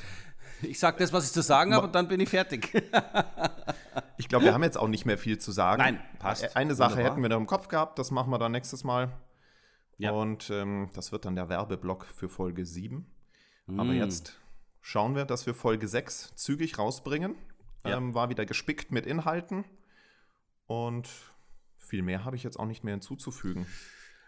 Ich 0.63 0.79
sage 0.79 0.99
das, 0.99 1.13
was 1.13 1.27
ich 1.27 1.33
zu 1.33 1.41
sagen 1.43 1.73
habe, 1.75 1.87
und 1.87 1.95
dann 1.95 2.09
bin 2.09 2.21
ich 2.21 2.29
fertig. 2.29 2.73
Ich 4.21 4.27
glaube, 4.29 4.47
wir 4.47 4.53
haben 4.53 4.65
jetzt 4.65 4.77
auch 4.77 4.89
nicht 4.89 5.07
mehr 5.07 5.17
viel 5.17 5.39
zu 5.39 5.53
sagen. 5.53 5.81
Nein, 5.81 6.01
passt. 6.19 6.57
Eine 6.57 6.75
Sache 6.75 6.91
Wunderbar. 6.95 7.13
hätten 7.13 7.23
wir 7.23 7.29
noch 7.29 7.37
im 7.37 7.47
Kopf 7.47 7.69
gehabt, 7.69 8.01
das 8.01 8.11
machen 8.11 8.31
wir 8.31 8.39
dann 8.39 8.51
nächstes 8.51 8.83
Mal. 8.83 9.13
Ja. 9.97 10.11
Und 10.11 10.51
ähm, 10.51 10.91
das 10.93 11.13
wird 11.13 11.25
dann 11.25 11.37
der 11.37 11.49
Werbeblock 11.49 12.05
für 12.17 12.29
Folge 12.29 12.67
7. 12.67 13.07
Aber 13.69 13.85
Mm. 13.85 13.93
jetzt 13.93 14.37
schauen 14.81 15.15
wir, 15.15 15.25
dass 15.25 15.47
wir 15.47 15.55
Folge 15.55 15.87
6 15.87 16.35
zügig 16.35 16.79
rausbringen. 16.79 17.37
Ja. 17.87 17.97
Ähm, 17.97 18.13
war 18.13 18.29
wieder 18.29 18.45
gespickt 18.45 18.91
mit 18.91 19.07
Inhalten. 19.07 19.65
Und 20.67 21.09
viel 21.88 22.03
mehr 22.03 22.24
habe 22.24 22.37
ich 22.37 22.42
jetzt 22.42 22.59
auch 22.59 22.66
nicht 22.66 22.85
mehr 22.85 22.94
hinzuzufügen. 22.94 23.66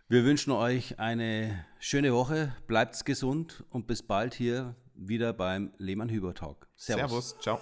Wir 0.08 0.24
wünschen 0.24 0.50
euch 0.50 0.98
eine 0.98 1.64
schöne 1.78 2.12
Woche, 2.12 2.52
bleibt 2.66 3.04
gesund 3.04 3.64
und 3.70 3.86
bis 3.86 4.02
bald 4.02 4.34
hier 4.34 4.74
wieder 4.94 5.32
beim 5.32 5.72
Lehmann 5.78 6.08
Hüber 6.08 6.34
Talk. 6.34 6.66
Servus 6.76 7.36
ciao. 7.38 7.60